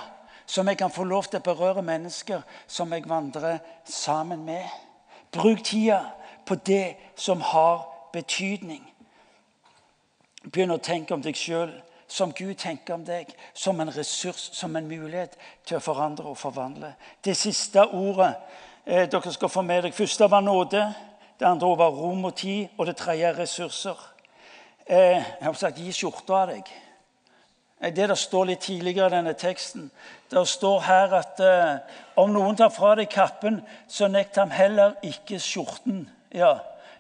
som 0.47 0.69
jeg 0.69 0.77
kan 0.77 0.93
få 0.93 1.07
lov 1.09 1.31
til 1.31 1.41
å 1.41 1.47
berøre 1.47 1.85
mennesker 1.85 2.43
som 2.69 2.93
jeg 2.93 3.07
vandrer 3.09 3.63
sammen 3.89 4.45
med. 4.45 4.67
Bruk 5.33 5.63
tida 5.65 6.03
på 6.47 6.59
det 6.67 6.97
som 7.17 7.41
har 7.41 7.87
betydning. 8.15 8.85
Begynn 10.45 10.75
å 10.75 10.83
tenke 10.83 11.17
om 11.17 11.25
deg 11.25 11.37
sjøl 11.39 11.73
som 12.15 12.33
Gud 12.37 12.55
tenker 12.61 12.95
om 12.95 13.05
deg, 13.05 13.31
som 13.55 13.81
en 13.81 13.91
ressurs, 13.93 14.51
som 14.53 14.77
en 14.77 14.87
mulighet 14.89 15.35
til 15.67 15.79
å 15.79 15.83
forandre 15.83 16.31
og 16.31 16.39
forvandle. 16.39 16.93
Det 17.25 17.35
siste 17.37 17.83
ordet 17.83 18.31
eh, 18.85 19.09
dere 19.11 19.33
skal 19.35 19.51
få 19.51 19.65
med 19.67 19.83
dere, 19.83 19.97
første 19.97 20.29
var 20.31 20.45
nåde. 20.45 20.85
Det 21.41 21.49
andre 21.49 21.73
var 21.81 21.97
rom 21.97 22.29
og 22.29 22.37
tid, 22.39 22.69
og 22.79 22.87
det 22.87 22.97
tredje 23.01 23.31
er 23.33 23.39
ressurser. 23.41 24.09
Eh, 24.87 25.17
jeg 25.17 25.47
har 25.49 25.53
sagt 25.59 25.79
'gi 25.79 25.93
skjorta 25.93 26.43
av 26.43 26.49
deg'. 26.53 26.71
Det 27.85 28.09
der 28.09 28.15
står 28.15 28.45
litt 28.45 28.61
tidligere 28.61 29.07
i 29.07 29.17
denne 29.17 29.33
teksten. 29.33 29.91
Det 30.31 30.49
står 30.49 30.81
her 30.81 31.15
at 31.15 31.41
eh, 31.41 31.79
om 32.17 32.31
noen 32.33 32.57
tar 32.57 32.71
fra 32.71 32.95
deg 32.95 33.11
kappen, 33.11 33.61
så 33.89 34.09
nekt 34.09 34.37
ham 34.37 34.51
heller 34.51 34.95
ikke 35.03 35.39
skjorten. 35.39 36.09
Ja. 36.33 36.59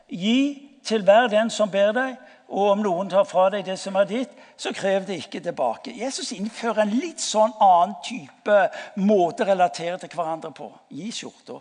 Gi 0.08 0.73
til 0.84 1.04
hver 1.04 1.28
den 1.32 1.50
som 1.50 1.70
ber 1.70 1.92
deg, 1.96 2.16
og 2.48 2.70
om 2.70 2.82
noen 2.84 3.10
tar 3.10 3.24
fra 3.26 3.48
deg 3.50 3.64
det 3.66 3.78
som 3.80 3.96
er 3.96 4.08
ditt, 4.08 4.32
så 4.56 4.72
krev 4.76 5.06
det 5.08 5.16
ikke 5.22 5.40
tilbake. 5.42 5.94
Jesus 5.96 6.32
innfører 6.36 6.84
en 6.84 6.96
litt 7.00 7.22
sånn 7.22 7.54
annen 7.62 7.96
type 8.04 8.58
måte 9.00 9.42
å 9.42 9.48
relatere 9.48 9.98
til 9.98 10.12
hverandre 10.14 10.52
på. 10.54 10.68
Gi 10.94 11.10
skjorta. 11.12 11.58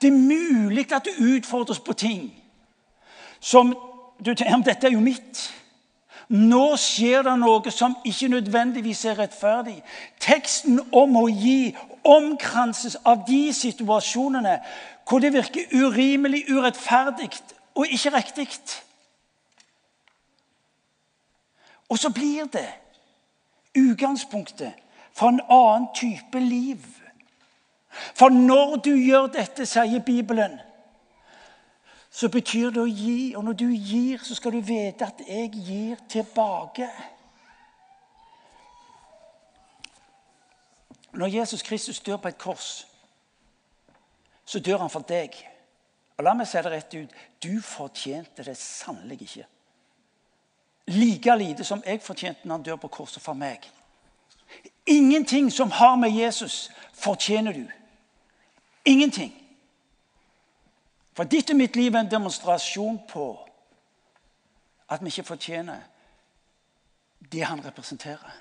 Det 0.00 0.08
er 0.08 0.16
mulig 0.16 0.86
at 0.92 1.08
du 1.08 1.24
utfordres 1.34 1.80
på 1.80 1.96
ting 1.96 2.30
som 3.42 3.72
du 4.22 4.34
tenker 4.34 4.68
dette 4.70 4.86
er 4.86 4.94
jo 4.94 5.02
mitt. 5.02 5.48
Nå 6.32 6.76
skjer 6.80 7.26
det 7.26 7.34
noe 7.40 7.72
som 7.74 7.96
ikke 8.08 8.30
nødvendigvis 8.32 9.04
er 9.10 9.18
rettferdig. 9.18 9.80
Teksten 10.22 10.78
om 10.94 11.18
å 11.18 11.26
gi 11.28 11.74
omkranses 12.04 12.96
av 13.04 13.24
de 13.28 13.52
situasjonene 13.52 14.58
hvor 15.08 15.18
det 15.18 15.32
virker 15.32 15.72
urimelig, 15.74 16.44
urettferdig 16.50 17.30
og 17.74 17.86
ikke 17.86 18.16
riktig. 18.16 18.48
Og 21.88 21.98
så 21.98 22.10
blir 22.10 22.44
det 22.44 22.68
utgangspunktet 23.76 24.72
for 25.12 25.28
en 25.28 25.40
annen 25.50 25.88
type 25.94 26.40
liv. 26.40 26.78
For 28.14 28.28
når 28.28 28.76
du 28.76 28.94
gjør 28.96 29.26
dette, 29.26 29.66
sier 29.66 30.00
Bibelen, 30.00 30.60
så 32.10 32.28
betyr 32.28 32.70
det 32.72 32.80
å 32.80 32.88
gi. 32.88 33.34
Og 33.36 33.44
når 33.44 33.52
du 33.52 33.66
gir, 33.72 34.20
så 34.24 34.36
skal 34.36 34.56
du 34.56 34.60
vite 34.64 35.04
at 35.04 35.20
jeg 35.28 35.50
gir 35.52 36.00
tilbake. 36.08 36.88
Når 41.12 41.26
Jesus 41.26 41.62
Kristus 41.62 42.00
dør 42.00 42.16
på 42.16 42.28
et 42.28 42.38
kors, 42.38 42.86
så 44.44 44.60
dør 44.60 44.78
han 44.78 44.90
for 44.90 45.04
deg. 45.08 45.34
Og 46.16 46.24
La 46.24 46.34
meg 46.36 46.48
si 46.48 46.60
det 46.60 46.72
rett 46.72 46.94
ut 46.94 47.14
du 47.42 47.60
fortjente 47.64 48.44
det 48.44 48.56
sannelig 48.56 49.22
ikke. 49.22 49.46
Like 50.92 51.36
lite 51.36 51.64
som 51.64 51.82
jeg 51.86 52.02
fortjente 52.02 52.48
når 52.48 52.56
han 52.56 52.66
dør 52.66 52.80
på 52.82 52.88
korset 52.88 53.22
for 53.22 53.38
meg. 53.38 53.68
Ingenting 54.86 55.52
som 55.52 55.70
har 55.70 55.96
med 55.96 56.10
Jesus, 56.10 56.70
fortjener 56.92 57.52
du. 57.52 57.66
Ingenting. 58.84 59.32
For 61.12 61.24
ditt 61.24 61.50
og 61.50 61.56
mitt 61.56 61.76
liv 61.76 61.94
er 61.94 62.00
en 62.00 62.10
demonstrasjon 62.10 62.98
på 63.08 63.26
at 64.88 65.00
vi 65.00 65.12
ikke 65.12 65.28
fortjener 65.28 65.80
det 67.32 67.44
han 67.44 67.64
representerer. 67.64 68.32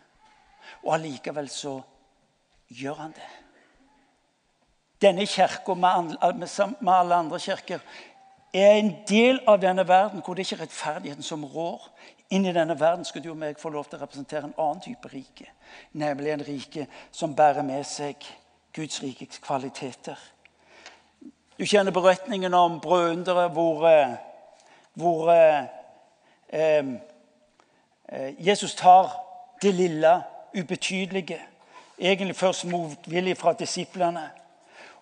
Og 0.84 0.94
allikevel 0.96 1.50
så 1.50 1.82
gjør 2.72 2.94
han 2.94 3.14
det. 3.16 3.30
Denne 5.02 5.26
kirka, 5.26 5.74
med 5.74 6.94
alle 6.94 7.16
andre 7.16 7.40
kirker, 7.40 7.80
er 8.54 8.72
en 8.72 8.96
del 9.08 9.40
av 9.48 9.62
denne 9.62 9.88
verden 9.88 10.22
hvor 10.22 10.36
det 10.36 10.46
ikke 10.46 10.56
er 10.60 10.66
rettferdigheten 10.66 11.24
som 11.24 11.46
rår. 11.46 11.88
Inn 12.32 12.46
i 12.46 12.54
denne 12.56 12.78
verden 12.80 13.06
skal 13.06 13.24
du 13.24 13.32
og 13.32 13.40
meg 13.40 13.60
få 13.60 13.72
lov 13.72 13.88
til 13.90 14.00
å 14.00 14.04
representere 14.04 14.48
en 14.48 14.58
annen 14.58 14.84
type 14.84 15.10
rike. 15.12 15.48
Nemlig 16.00 16.32
en 16.32 16.46
rike 16.48 16.88
som 17.12 17.36
bærer 17.36 17.66
med 17.68 17.84
seg 17.88 18.24
Guds 18.76 19.02
rikes 19.04 19.42
kvaliteter. 19.44 20.20
Du 21.60 21.66
kjenner 21.66 21.92
beretningen 21.92 22.54
om 22.54 22.80
brødre 22.82 23.48
hvor, 23.54 23.88
eh, 23.88 24.14
hvor 24.94 25.32
eh, 25.32 25.66
eh, 26.50 26.94
Jesus 28.40 28.76
tar 28.76 29.12
det 29.62 29.74
lille, 29.76 30.22
ubetydelige. 30.56 31.40
Egentlig 32.02 32.36
først 32.36 32.66
motvillig 32.66 33.38
fra 33.38 33.54
disiplene. 33.54 34.30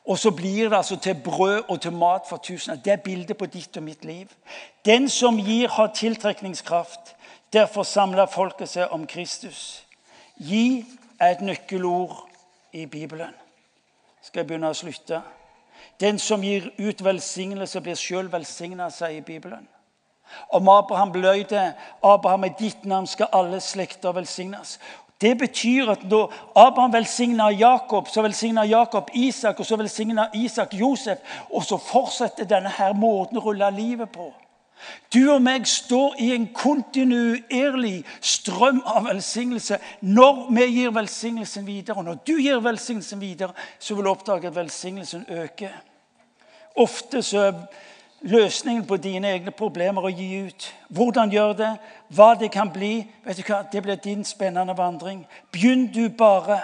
Og 0.06 0.18
så 0.20 0.32
blir 0.32 0.70
det 0.70 0.78
altså 0.78 0.96
til 1.00 1.22
brød 1.24 1.64
og 1.68 1.82
til 1.82 1.92
mat 1.92 2.22
for 2.30 2.38
tusener. 2.38 2.78
Det 2.78 2.94
er 2.94 2.98
bildet 2.98 3.38
på 3.38 3.46
ditt 3.46 3.78
og 3.78 3.84
mitt 3.84 4.06
liv. 4.06 4.28
Den 4.86 5.10
som 5.10 5.38
gir, 5.38 5.70
har 5.70 5.94
tiltrekningskraft. 5.96 7.16
Derfor 7.54 7.84
samler 7.84 8.26
folket 8.26 8.70
seg 8.70 8.92
om 8.92 9.08
Kristus. 9.08 9.86
Gi 10.38 10.86
er 11.20 11.32
et 11.32 11.42
nøkkelord 11.42 12.28
i 12.74 12.86
Bibelen. 12.86 13.34
Skal 14.22 14.42
jeg 14.42 14.48
begynne 14.48 14.70
å 14.70 14.78
slutte? 14.78 15.22
Den 16.00 16.20
som 16.20 16.44
gir 16.44 16.70
ut 16.80 17.04
velsignelse, 17.04 17.82
blir 17.82 17.96
sjøl 17.96 18.32
velsigna, 18.32 18.90
sier 18.90 19.22
Bibelen. 19.26 19.68
Om 20.50 20.70
Abraham 20.70 21.14
løy 21.14 21.44
det 21.50 21.74
Abraham 22.04 22.46
i 22.46 22.54
ditt 22.60 22.86
navn 22.86 23.08
skal 23.08 23.32
alle 23.34 23.60
slekter 23.60 24.14
velsignes. 24.14 24.78
Det 25.22 25.38
betyr 25.38 25.90
at 25.92 26.04
når 26.04 26.34
Abraham 26.56 26.94
velsigna 26.94 27.50
Jakob, 27.52 28.08
så 28.08 28.22
velsigna 28.22 28.64
Jakob 28.64 29.10
Isak, 29.14 29.60
og 29.60 29.66
så 29.66 29.76
velsigna 29.76 30.30
Isak 30.34 30.74
Josef. 30.74 31.18
Og 31.52 31.64
så 31.64 31.78
fortsetter 31.78 32.48
denne 32.48 32.72
her 32.72 32.94
måten 32.94 33.38
å 33.38 33.44
rulle 33.44 33.72
livet 33.76 34.12
på. 34.16 34.32
Du 35.14 35.20
og 35.34 35.42
meg 35.44 35.66
står 35.68 36.16
i 36.24 36.30
en 36.32 36.46
kontinuerlig 36.56 38.06
strøm 38.24 38.80
av 38.88 39.10
velsignelse 39.10 39.76
når 40.08 40.46
vi 40.56 40.68
gir 40.78 40.94
velsignelsen 40.96 41.68
videre. 41.68 41.98
Og 42.00 42.08
når 42.08 42.22
du 42.28 42.38
gir 42.40 42.64
velsignelsen 42.64 43.20
videre, 43.20 43.52
så 43.80 43.96
vil 43.96 44.08
du 44.08 44.14
oppdage 44.14 44.48
at 44.48 44.56
velsignelsen 44.56 45.26
øker. 45.30 45.76
Ofte 46.80 47.24
så 47.26 47.52
løsningen 48.22 48.86
på 48.86 48.98
dine 48.98 49.32
egne 49.34 49.52
problemer 49.52 50.06
å 50.06 50.12
gi 50.12 50.42
ut. 50.48 50.68
Hvordan 50.90 51.32
gjør 51.32 51.54
det, 51.54 51.72
hva 52.16 52.34
det 52.40 52.52
kan 52.52 52.72
bli, 52.74 53.04
vet 53.26 53.40
du 53.40 53.44
hva, 53.48 53.64
det 53.72 53.84
blir 53.84 54.00
din 54.04 54.26
spennende 54.26 54.76
vandring. 54.78 55.26
Begynn 55.52 55.88
du 55.94 56.10
bare 56.10 56.60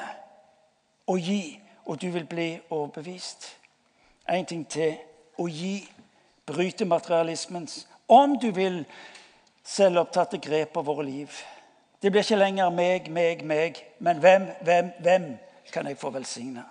å 1.07 1.17
gi, 1.17 1.59
og 1.85 2.01
du 2.01 2.09
vil 2.11 2.25
bli 2.25 2.49
overbevist. 2.69 3.51
En 4.27 4.45
ting 4.45 4.65
til 4.67 4.95
å 5.37 5.47
gi. 5.47 5.83
Bryte 6.45 6.85
materialismens 6.85 7.85
om 8.07 8.35
du 8.37 8.51
vil, 8.53 8.83
selvopptatte 9.65 10.37
grep 10.37 10.75
på 10.75 10.81
våre 10.85 11.05
liv. 11.07 11.31
Det 12.01 12.11
blir 12.11 12.21
ikke 12.21 12.37
lenger 12.37 12.69
meg, 12.69 13.07
meg, 13.09 13.41
meg, 13.45 13.79
men 13.99 14.19
hvem, 14.21 14.45
hvem, 14.61 14.91
hvem 15.01 15.25
kan 15.73 15.87
jeg 15.89 15.97
få 15.97 16.11
velsigne? 16.13 16.61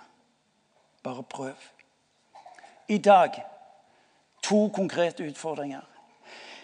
Bare 1.03 1.23
prøv. 1.23 1.59
I 2.87 2.97
dag 2.97 3.35
to 4.45 4.67
konkrete 4.73 5.25
utfordringer. 5.25 5.83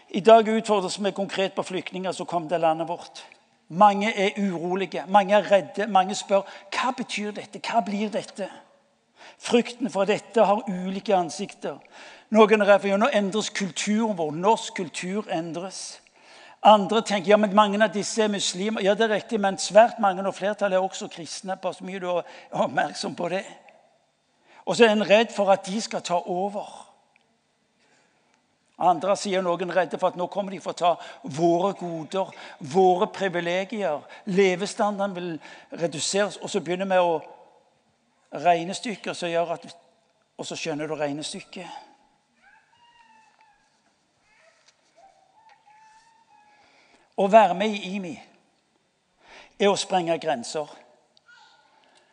I 0.10 0.20
dag 0.20 0.48
utfordres 0.48 1.00
vi 1.00 1.12
konkret 1.12 1.54
på 1.56 1.63
flyktninger 1.63 2.12
som 2.12 2.28
kom 2.28 2.50
til 2.50 2.60
landet 2.60 2.88
vårt. 2.88 3.24
Mange 3.67 4.12
er 4.12 4.36
urolige, 4.38 5.04
mange 5.08 5.34
er 5.36 5.52
redde. 5.52 5.88
Mange 5.88 6.15
spør 6.15 6.44
hva 6.76 6.91
betyr 6.98 7.32
dette, 7.32 7.62
hva 7.63 7.80
blir 7.86 8.12
dette? 8.12 8.50
Frykten 9.39 9.89
for 9.89 10.06
dette 10.06 10.44
har 10.46 10.65
ulike 10.67 11.15
ansikter. 11.15 11.80
Noen 12.30 12.62
er 12.62 12.98
nå 12.98 13.08
endres 13.13 13.50
kulturen 13.50 14.17
vår. 14.17 14.32
Norsk 14.32 14.76
kultur 14.76 15.32
endres. 15.32 16.02
Andre 16.62 17.02
tenker 17.02 17.30
ja, 17.30 17.38
men 17.38 17.56
mange 17.56 17.80
av 17.84 17.94
disse 17.94 18.22
er 18.22 18.30
muslimer. 18.30 18.84
Ja, 18.84 18.94
det 18.94 19.08
er 19.08 19.15
riktig, 19.15 19.39
men 19.39 19.58
svært 19.58 20.00
mange 20.00 20.22
og 20.28 20.36
flertallet 20.36 20.78
er 20.78 20.84
også 20.84 21.08
kristne. 21.08 21.58
Pass 21.58 21.82
mye 21.82 22.00
du 22.00 22.10
er 22.12 22.28
oppmerksom 22.52 23.15
på 23.15 23.32
det. 23.34 23.46
Og 24.65 24.76
så 24.76 24.86
er 24.86 24.94
en 24.94 25.08
redd 25.10 25.32
for 25.34 25.50
at 25.50 25.65
de 25.65 25.82
skal 25.82 26.04
ta 26.06 26.20
over. 26.22 26.91
Andre 28.82 29.13
sier 29.20 29.44
noen 29.46 29.74
redde 29.74 30.00
for 30.02 30.10
at 30.10 30.17
nå 30.17 30.26
kommer 30.32 30.56
de 30.56 30.62
for 30.63 30.74
å 30.74 30.80
ta 30.80 30.91
våre 31.38 31.76
goder, 31.78 32.32
våre 32.74 33.08
privilegier. 33.13 34.02
Levestandarden 34.34 35.13
vil 35.15 35.30
reduseres, 35.84 36.39
og 36.41 36.50
så 36.50 36.63
begynner 36.65 36.89
vi 36.89 36.98
å 36.98 37.22
regnestykker 38.41 39.13
som 39.13 39.30
gjør 39.30 39.56
at 39.58 39.72
Og 40.41 40.46
så 40.48 40.56
skjønner 40.58 40.88
du 40.89 40.96
regnestykket. 40.98 41.67
Å 47.22 47.28
være 47.30 47.54
med 47.54 47.76
i 47.76 47.91
IMI 47.96 48.13
er 49.60 49.70
å 49.70 49.78
sprenge 49.78 50.15
grenser 50.17 50.72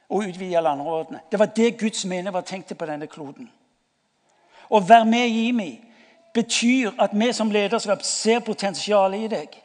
og 0.09 0.26
utvide 0.26 0.61
landområdene. 0.61 1.22
Det 1.31 1.40
var 1.40 1.54
det 1.57 1.78
Guds 1.81 2.04
mening 2.04 2.35
var 2.35 2.44
tenkt 2.44 2.74
på 2.76 2.88
denne 2.90 3.09
kloden. 3.09 3.48
Å 4.68 4.81
være 4.85 5.09
med 5.09 5.24
i 5.28 5.46
IMI 5.48 5.70
betyr 6.38 6.90
at 6.98 7.11
vi 7.12 7.33
som 7.33 7.51
lederskap 7.51 8.03
ser 8.07 8.44
potensialet 8.46 9.27
i 9.27 9.31
deg. 9.33 9.57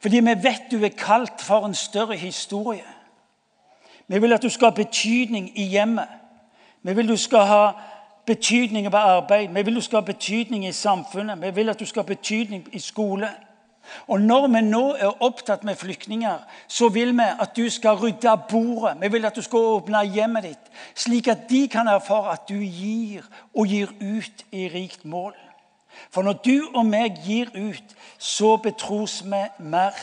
Fordi 0.00 0.20
vi 0.20 0.36
vet 0.42 0.70
du 0.70 0.84
er 0.84 0.94
kalt 0.96 1.42
for 1.42 1.66
en 1.66 1.74
større 1.74 2.16
historie. 2.16 2.84
Vi 4.08 4.18
vil 4.18 4.32
at 4.32 4.42
du 4.42 4.48
skal 4.48 4.70
ha 4.70 4.74
betydning 4.74 5.50
i 5.58 5.66
hjemmet. 5.72 6.08
Vi 6.82 6.94
vil 6.94 7.08
du 7.08 7.16
skal 7.16 7.46
ha 7.46 7.62
betydning 8.26 8.90
på 8.90 8.96
arbeid. 8.96 9.48
Vi 9.48 9.62
vil 9.62 9.74
du 9.74 9.80
skal 9.80 10.00
ha 10.00 10.06
betydning 10.06 10.66
i 10.66 10.72
samfunnet. 10.72 11.42
Vi 11.42 11.50
vil 11.54 11.68
at 11.68 11.80
du 11.80 11.86
skal 11.86 12.02
ha 12.02 12.06
betydning 12.06 12.68
i 12.72 12.78
skole. 12.78 13.30
Og 14.06 14.20
Når 14.20 14.46
vi 14.46 14.60
nå 14.60 14.94
er 14.94 15.22
opptatt 15.22 15.64
med 15.64 15.76
flyktninger, 15.76 16.38
så 16.68 16.88
vil 16.88 17.12
vi 17.12 17.26
at 17.40 17.56
du 17.56 17.70
skal 17.70 17.98
rydde 18.02 18.36
bordet. 18.48 18.96
Vi 19.00 19.08
vil 19.08 19.24
at 19.24 19.36
du 19.36 19.42
skal 19.42 19.58
åpne 19.58 20.04
hjemmet 20.04 20.42
ditt, 20.42 20.70
slik 20.94 21.28
at 21.28 21.46
de 21.50 21.68
kan 21.68 21.86
erfare 21.86 22.32
at 22.32 22.48
du 22.48 22.58
gir 22.58 23.22
og 23.54 23.66
gir 23.66 23.92
ut 24.00 24.46
i 24.52 24.68
rikt 24.74 25.04
mål. 25.04 25.34
For 26.10 26.22
når 26.22 26.32
du 26.32 26.68
og 26.74 26.86
meg 26.86 27.18
gir 27.24 27.50
ut, 27.54 27.96
så 28.18 28.56
betros 28.56 29.22
vi 29.24 29.42
mer. 29.58 29.96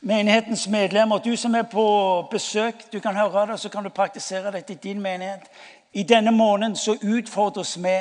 Menighetens 0.00 0.68
medlemmer, 0.68 1.18
du 1.18 1.36
som 1.36 1.54
er 1.54 1.66
på 1.68 1.84
besøk, 2.30 2.86
du 2.92 3.00
kan 3.00 3.16
høre 3.16 3.46
det, 3.52 3.60
så 3.60 3.68
kan 3.68 3.84
du 3.84 3.90
praktisere 3.92 4.52
dette 4.52 4.72
i 4.72 4.80
din 4.82 5.00
menighet. 5.00 5.44
I 5.92 6.02
denne 6.02 6.30
måneden 6.30 6.76
så 6.76 6.96
utfordres 7.02 7.76
vi 7.82 7.98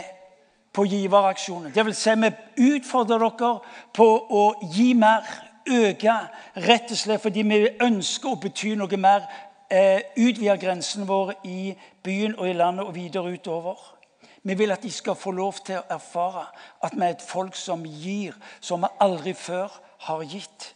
på 0.74 0.86
giveraksjonen. 0.86 1.74
Det 1.76 1.86
vil 1.86 1.96
si, 1.96 2.16
vi 2.16 2.32
utfordrer 2.76 3.20
dere 3.20 3.52
på 3.94 4.08
å 4.30 4.44
gi 4.74 4.94
mer, 4.94 5.28
øke, 5.70 6.16
rett 6.56 6.92
og 6.92 6.98
slett 6.98 7.22
fordi 7.22 7.44
vi 7.44 7.62
ønsker 7.84 8.32
å 8.32 8.40
bety 8.42 8.76
noe 8.80 8.98
mer. 8.98 9.28
Eh, 9.70 10.02
utvide 10.18 10.56
grensen 10.58 11.06
vår 11.06 11.36
i 11.46 11.76
byen 12.04 12.40
og 12.40 12.48
i 12.50 12.54
landet 12.58 12.88
og 12.88 12.96
videre 12.96 13.34
utover. 13.36 13.99
Vi 14.44 14.54
vil 14.54 14.72
at 14.72 14.84
de 14.84 14.92
skal 14.92 15.16
få 15.16 15.32
lov 15.32 15.60
til 15.66 15.80
å 15.80 15.86
erfare 15.90 16.46
at 16.84 16.96
vi 16.96 17.04
er 17.04 17.16
et 17.16 17.26
folk 17.26 17.56
som 17.56 17.84
gir 17.86 18.36
som 18.62 18.84
vi 18.84 18.92
aldri 19.04 19.34
før 19.34 19.74
har 20.08 20.24
gitt. 20.24 20.74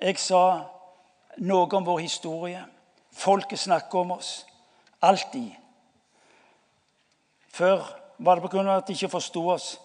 Jeg 0.00 0.18
sa 0.18 0.44
noe 1.44 1.68
om 1.76 1.86
vår 1.86 2.00
historie. 2.00 2.62
Folket 3.12 3.58
snakker 3.58 3.98
om 3.98 4.16
oss. 4.16 4.46
Alltid. 5.02 5.50
Før 7.52 7.84
var 8.18 8.40
det 8.40 8.50
pga. 8.50 8.76
at 8.76 8.86
de 8.86 8.92
ikke 8.92 9.08
forsto 9.08 9.48
oss. 9.48 9.78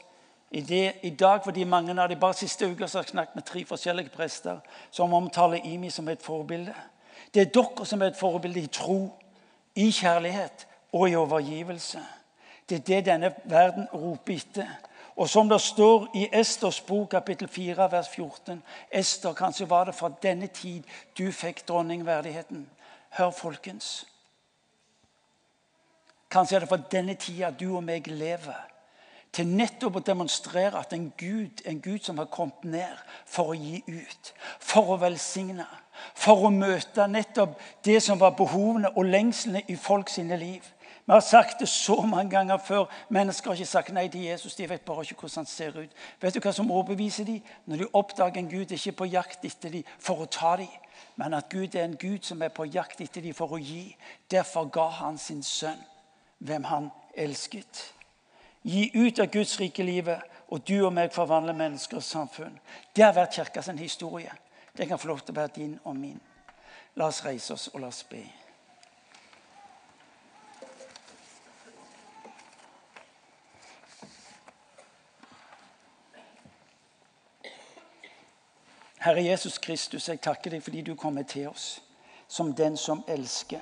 I, 0.51 0.61
det, 0.61 0.93
I, 1.03 1.09
dag, 1.09 1.43
fordi 1.43 1.63
mange 1.63 2.01
av 2.01 2.09
de 2.09 2.15
bare 2.15 2.33
siste 2.33 2.67
uka 2.71 2.87
så 2.87 2.99
har 2.99 3.09
snakket 3.09 3.35
med 3.35 3.43
tre 3.43 3.65
forskjellige 3.65 4.09
prester 4.09 4.59
som 4.91 5.13
omtaler 5.13 5.65
Imi 5.65 5.89
som 5.89 6.07
et 6.07 6.21
forbilde. 6.21 6.73
Det 7.33 7.41
er 7.41 7.51
dere 7.51 7.85
som 7.85 8.01
er 8.01 8.13
et 8.13 8.19
forbilde 8.19 8.59
i 8.59 8.67
tro, 8.67 9.15
i 9.75 9.91
kjærlighet 9.91 10.67
og 10.93 11.09
i 11.09 11.15
overgivelse. 11.15 11.99
Det 12.69 12.77
er 12.77 12.85
det 12.85 13.05
denne 13.05 13.33
verden 13.43 13.87
roper 13.93 14.33
etter. 14.33 14.69
Og 15.15 15.29
som 15.29 15.49
det 15.49 15.61
står 15.61 16.07
i 16.15 16.25
Esters 16.33 16.81
bok, 16.81 17.09
kapittel 17.09 17.47
4, 17.47 17.91
vers 17.91 18.09
14 18.09 18.63
Ester, 18.91 19.33
kanskje 19.33 19.69
var 19.69 19.85
det 19.85 19.95
fra 19.95 20.09
denne 20.23 20.47
tid 20.47 20.83
du 21.17 21.31
fikk 21.31 21.63
dronningverdigheten. 21.67 22.65
Hør, 23.09 23.31
folkens. 23.31 24.05
Kanskje 26.31 26.55
er 26.55 26.59
det 26.59 26.69
fra 26.69 26.81
denne 26.91 27.15
tida 27.15 27.51
du 27.51 27.69
og 27.77 27.83
meg 27.83 28.07
lever. 28.11 28.65
Til 29.31 29.47
nettopp 29.47 29.99
å 29.99 30.03
demonstrere 30.03 30.79
at 30.79 30.93
en 30.95 31.09
Gud, 31.17 31.63
en 31.67 31.79
Gud 31.83 32.03
som 32.03 32.19
har 32.19 32.27
kommet 32.31 32.63
ned 32.63 32.99
for 33.27 33.51
å 33.51 33.55
gi 33.55 33.81
ut, 33.87 34.31
for 34.59 34.95
å 34.95 34.99
velsigne, 34.99 35.65
for 36.15 36.47
å 36.47 36.51
møte 36.51 37.07
nettopp 37.07 37.55
det 37.87 38.01
som 38.03 38.19
var 38.19 38.35
behovene 38.35 38.91
og 38.95 39.07
lengslene 39.07 39.63
i 39.71 39.75
folk 39.79 40.11
sine 40.11 40.39
liv. 40.39 40.63
Vi 41.05 41.11
har 41.11 41.19
sagt 41.19 41.59
det 41.59 41.69
så 41.69 42.01
mange 42.01 42.31
ganger 42.31 42.57
før. 42.57 42.85
Mennesker 43.09 43.49
har 43.49 43.55
ikke 43.55 43.65
sagt 43.65 43.93
nei 43.93 44.07
til 44.09 44.23
Jesus. 44.25 44.55
De 44.55 44.69
vet 44.69 44.81
bare 44.81 45.03
ikke 45.05 45.19
hvordan 45.19 45.43
han 45.43 45.45
ser 45.45 45.75
ut. 45.77 45.91
Vet 46.21 46.33
du 46.33 46.39
hva 46.41 46.51
som 46.51 46.71
overbeviser 46.71 47.25
dem? 47.25 47.43
Når 47.65 47.77
de 47.77 47.87
oppdager 47.93 48.39
en 48.41 48.49
Gud 48.49 48.71
ikke 48.71 48.89
er 48.89 48.97
på 48.97 49.05
jakt 49.05 49.45
etter 49.45 49.69
dem 49.69 49.83
for 49.99 50.23
å 50.23 50.25
ta 50.25 50.55
dem, 50.57 50.71
men 51.15 51.33
at 51.37 51.49
Gud 51.49 51.75
er 51.75 51.85
en 51.85 51.97
Gud 51.97 52.25
som 52.25 52.41
er 52.41 52.49
på 52.49 52.65
jakt 52.65 53.01
etter 53.05 53.21
dem 53.21 53.35
for 53.37 53.53
å 53.53 53.59
gi. 53.61 53.95
Derfor 54.31 54.65
ga 54.65 54.87
han 54.97 55.19
sin 55.21 55.43
sønn 55.43 55.83
hvem 56.39 56.65
han 56.71 56.89
elsket. 57.13 57.83
Gi 58.65 58.89
ut 58.95 59.19
av 59.19 59.29
Guds 59.29 59.59
rike 59.59 59.83
livet, 59.85 60.21
og 60.49 60.65
du 60.67 60.79
og 60.87 60.93
meg 60.93 61.13
forvandler 61.13 61.53
menneskers 61.53 62.09
samfunn. 62.15 62.57
Det 62.95 63.05
har 63.05 63.13
vært 63.13 63.37
kirkas 63.37 63.69
historie. 63.77 64.33
Det 64.77 64.87
kan 64.87 64.99
få 64.99 65.07
lov 65.07 65.21
til 65.21 65.35
å 65.35 65.39
være 65.39 65.53
din 65.55 65.77
og 65.83 65.95
min. 65.95 66.19
La 66.95 67.07
oss 67.07 67.21
reise 67.25 67.53
oss 67.53 67.67
og 67.73 67.79
la 67.81 67.87
oss 67.93 68.03
be. 68.09 68.23
Herre 79.05 79.23
Jesus 79.23 79.57
Kristus, 79.57 80.07
jeg 80.09 80.21
takker 80.21 80.49
deg 80.49 80.63
fordi 80.65 80.81
du 80.81 80.95
kommer 80.97 81.23
til 81.23 81.51
oss 81.51 81.83
som 82.27 82.55
den 82.57 82.77
som 82.77 83.03
elsker. 83.07 83.61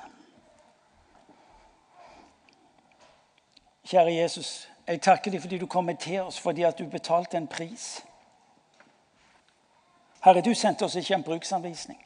Kjære 3.84 4.13
Jesus, 4.13 4.69
jeg 4.88 5.01
takker 5.01 5.32
deg 5.32 5.41
fordi 5.43 5.58
du 5.60 5.65
kommer 5.67 5.97
til 5.99 6.21
oss 6.21 6.39
fordi 6.39 6.63
at 6.63 6.79
du 6.79 6.86
betalte 6.88 7.38
en 7.38 7.47
pris. 7.47 8.06
Herre, 10.23 10.41
du 10.41 10.53
sendte 10.53 10.88
oss 10.88 10.95
ikke 10.95 11.19
en 11.19 11.27
bruksanvisning. 11.27 11.99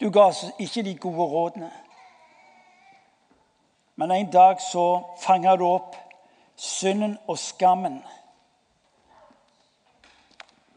Du 0.00 0.10
ga 0.10 0.28
oss 0.28 0.44
ikke 0.58 0.82
de 0.82 0.94
gode 0.98 1.30
rådene. 1.32 1.72
Men 3.96 4.10
en 4.10 4.30
dag 4.30 4.60
så 4.60 5.00
fanga 5.24 5.56
du 5.56 5.64
opp 5.64 5.96
synden 6.56 7.16
og 7.26 7.38
skammen 7.38 8.02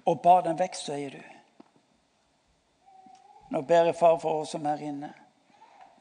og 0.05 0.21
bar 0.21 0.45
den 0.45 0.59
vekk, 0.59 0.75
sier 0.77 1.15
du. 1.15 1.21
Nå 3.51 3.61
ber 3.61 3.89
jeg 3.89 3.97
far 3.99 4.17
for 4.21 4.41
oss 4.41 4.55
som 4.55 4.65
er 4.65 4.81
inne. 4.83 5.11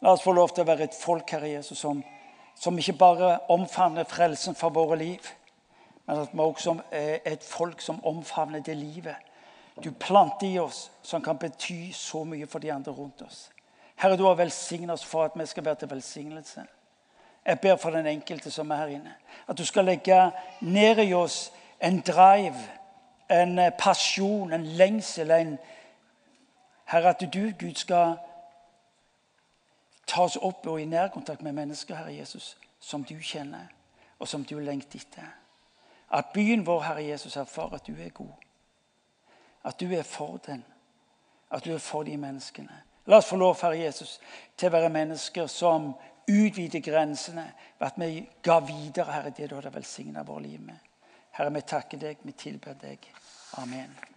La 0.01 0.13
oss 0.13 0.25
få 0.25 0.33
lov 0.33 0.53
til 0.53 0.65
å 0.65 0.69
være 0.69 0.89
et 0.89 0.97
folk, 0.97 1.31
Herre 1.31 1.53
Jesus, 1.55 1.79
som 1.79 2.03
som 2.55 2.79
ikke 2.79 2.93
bare 2.93 3.39
omfavner 3.49 4.05
frelsen 4.05 4.55
for 4.55 4.71
våre 4.71 4.97
liv, 4.97 5.21
men 6.07 6.21
at 6.21 6.33
vi 6.33 6.41
også 6.41 6.77
er 6.93 7.19
et 7.27 7.45
folk 7.45 7.81
som 7.81 8.05
omfavner 8.05 8.61
det 8.61 8.77
livet 8.77 9.17
du 9.85 9.91
planter 9.91 10.47
i 10.47 10.59
oss, 10.59 10.91
som 11.03 11.23
kan 11.23 11.39
bety 11.39 11.91
så 11.93 12.21
mye 12.25 12.47
for 12.47 12.63
de 12.63 12.71
andre 12.73 12.93
rundt 12.93 13.23
oss. 13.27 13.49
Herre, 13.97 14.17
du 14.17 14.23
har 14.25 14.37
velsignet 14.39 14.93
oss 14.95 15.03
for 15.05 15.25
at 15.25 15.35
vi 15.35 15.47
skal 15.47 15.65
være 15.65 15.75
til 15.75 15.91
velsignelse. 15.91 16.63
Jeg 17.47 17.61
ber 17.61 17.77
for 17.77 17.91
den 17.91 18.07
enkelte 18.07 18.51
som 18.51 18.71
er 18.71 18.77
her 18.77 18.93
inne, 18.95 19.17
at 19.49 19.59
du 19.59 19.65
skal 19.67 19.85
legge 19.85 20.31
ned 20.61 21.03
i 21.03 21.13
oss 21.15 21.53
en 21.83 21.99
drive, 22.07 22.55
en 23.31 23.61
pasjon, 23.79 24.53
en 24.53 24.67
lengsel. 24.67 25.31
En, 25.31 25.59
Herre, 26.85 27.15
at 27.15 27.25
du, 27.33 27.53
Gud, 27.59 27.75
skal 27.75 28.17
Ta 30.07 30.25
oss 30.25 30.37
opp 30.37 30.67
og 30.67 30.81
i 30.81 30.85
nærkontakt 30.85 31.43
med 31.43 31.53
mennesker, 31.53 31.97
Herre 31.97 32.15
Jesus, 32.15 32.57
som 32.81 33.05
du 33.05 33.17
kjenner, 33.21 33.67
og 34.19 34.29
som 34.29 34.45
du 34.45 34.59
lengter 34.61 35.01
etter. 35.01 35.31
At 36.11 36.33
byen 36.35 36.67
vår, 36.67 36.81
Herre 36.81 37.05
Jesus, 37.05 37.37
erfarer 37.37 37.75
at 37.75 37.87
du 37.87 37.95
er 37.99 38.13
god. 38.15 38.33
At 39.65 39.81
du 39.81 39.93
er 39.93 40.03
for 40.03 40.37
den. 40.47 40.65
At 41.51 41.65
du 41.65 41.73
er 41.75 41.79
for 41.79 42.03
de 42.03 42.17
menneskene. 42.17 42.83
La 43.07 43.17
oss 43.17 43.29
få 43.29 43.37
lov, 43.37 43.57
Herre 43.61 43.79
Jesus, 43.79 44.19
til 44.57 44.69
å 44.69 44.77
være 44.77 44.93
mennesker 44.93 45.47
som 45.47 45.95
utvider 46.29 46.81
grensene 46.85 47.45
ved 47.79 47.87
at 47.89 47.99
vi 48.01 48.29
ga 48.43 48.59
videre, 48.65 49.13
Herre, 49.13 49.33
det 49.37 49.51
du 49.51 49.57
hadde 49.57 49.75
velsigna 49.75 50.23
vårt 50.23 50.43
liv 50.43 50.61
med. 50.61 50.77
Herre, 51.35 51.51
vi 51.51 51.63
takker 51.67 51.99
deg, 51.99 52.21
vi 52.23 52.33
tilber 52.39 52.77
deg. 52.79 53.09
Amen. 53.59 54.14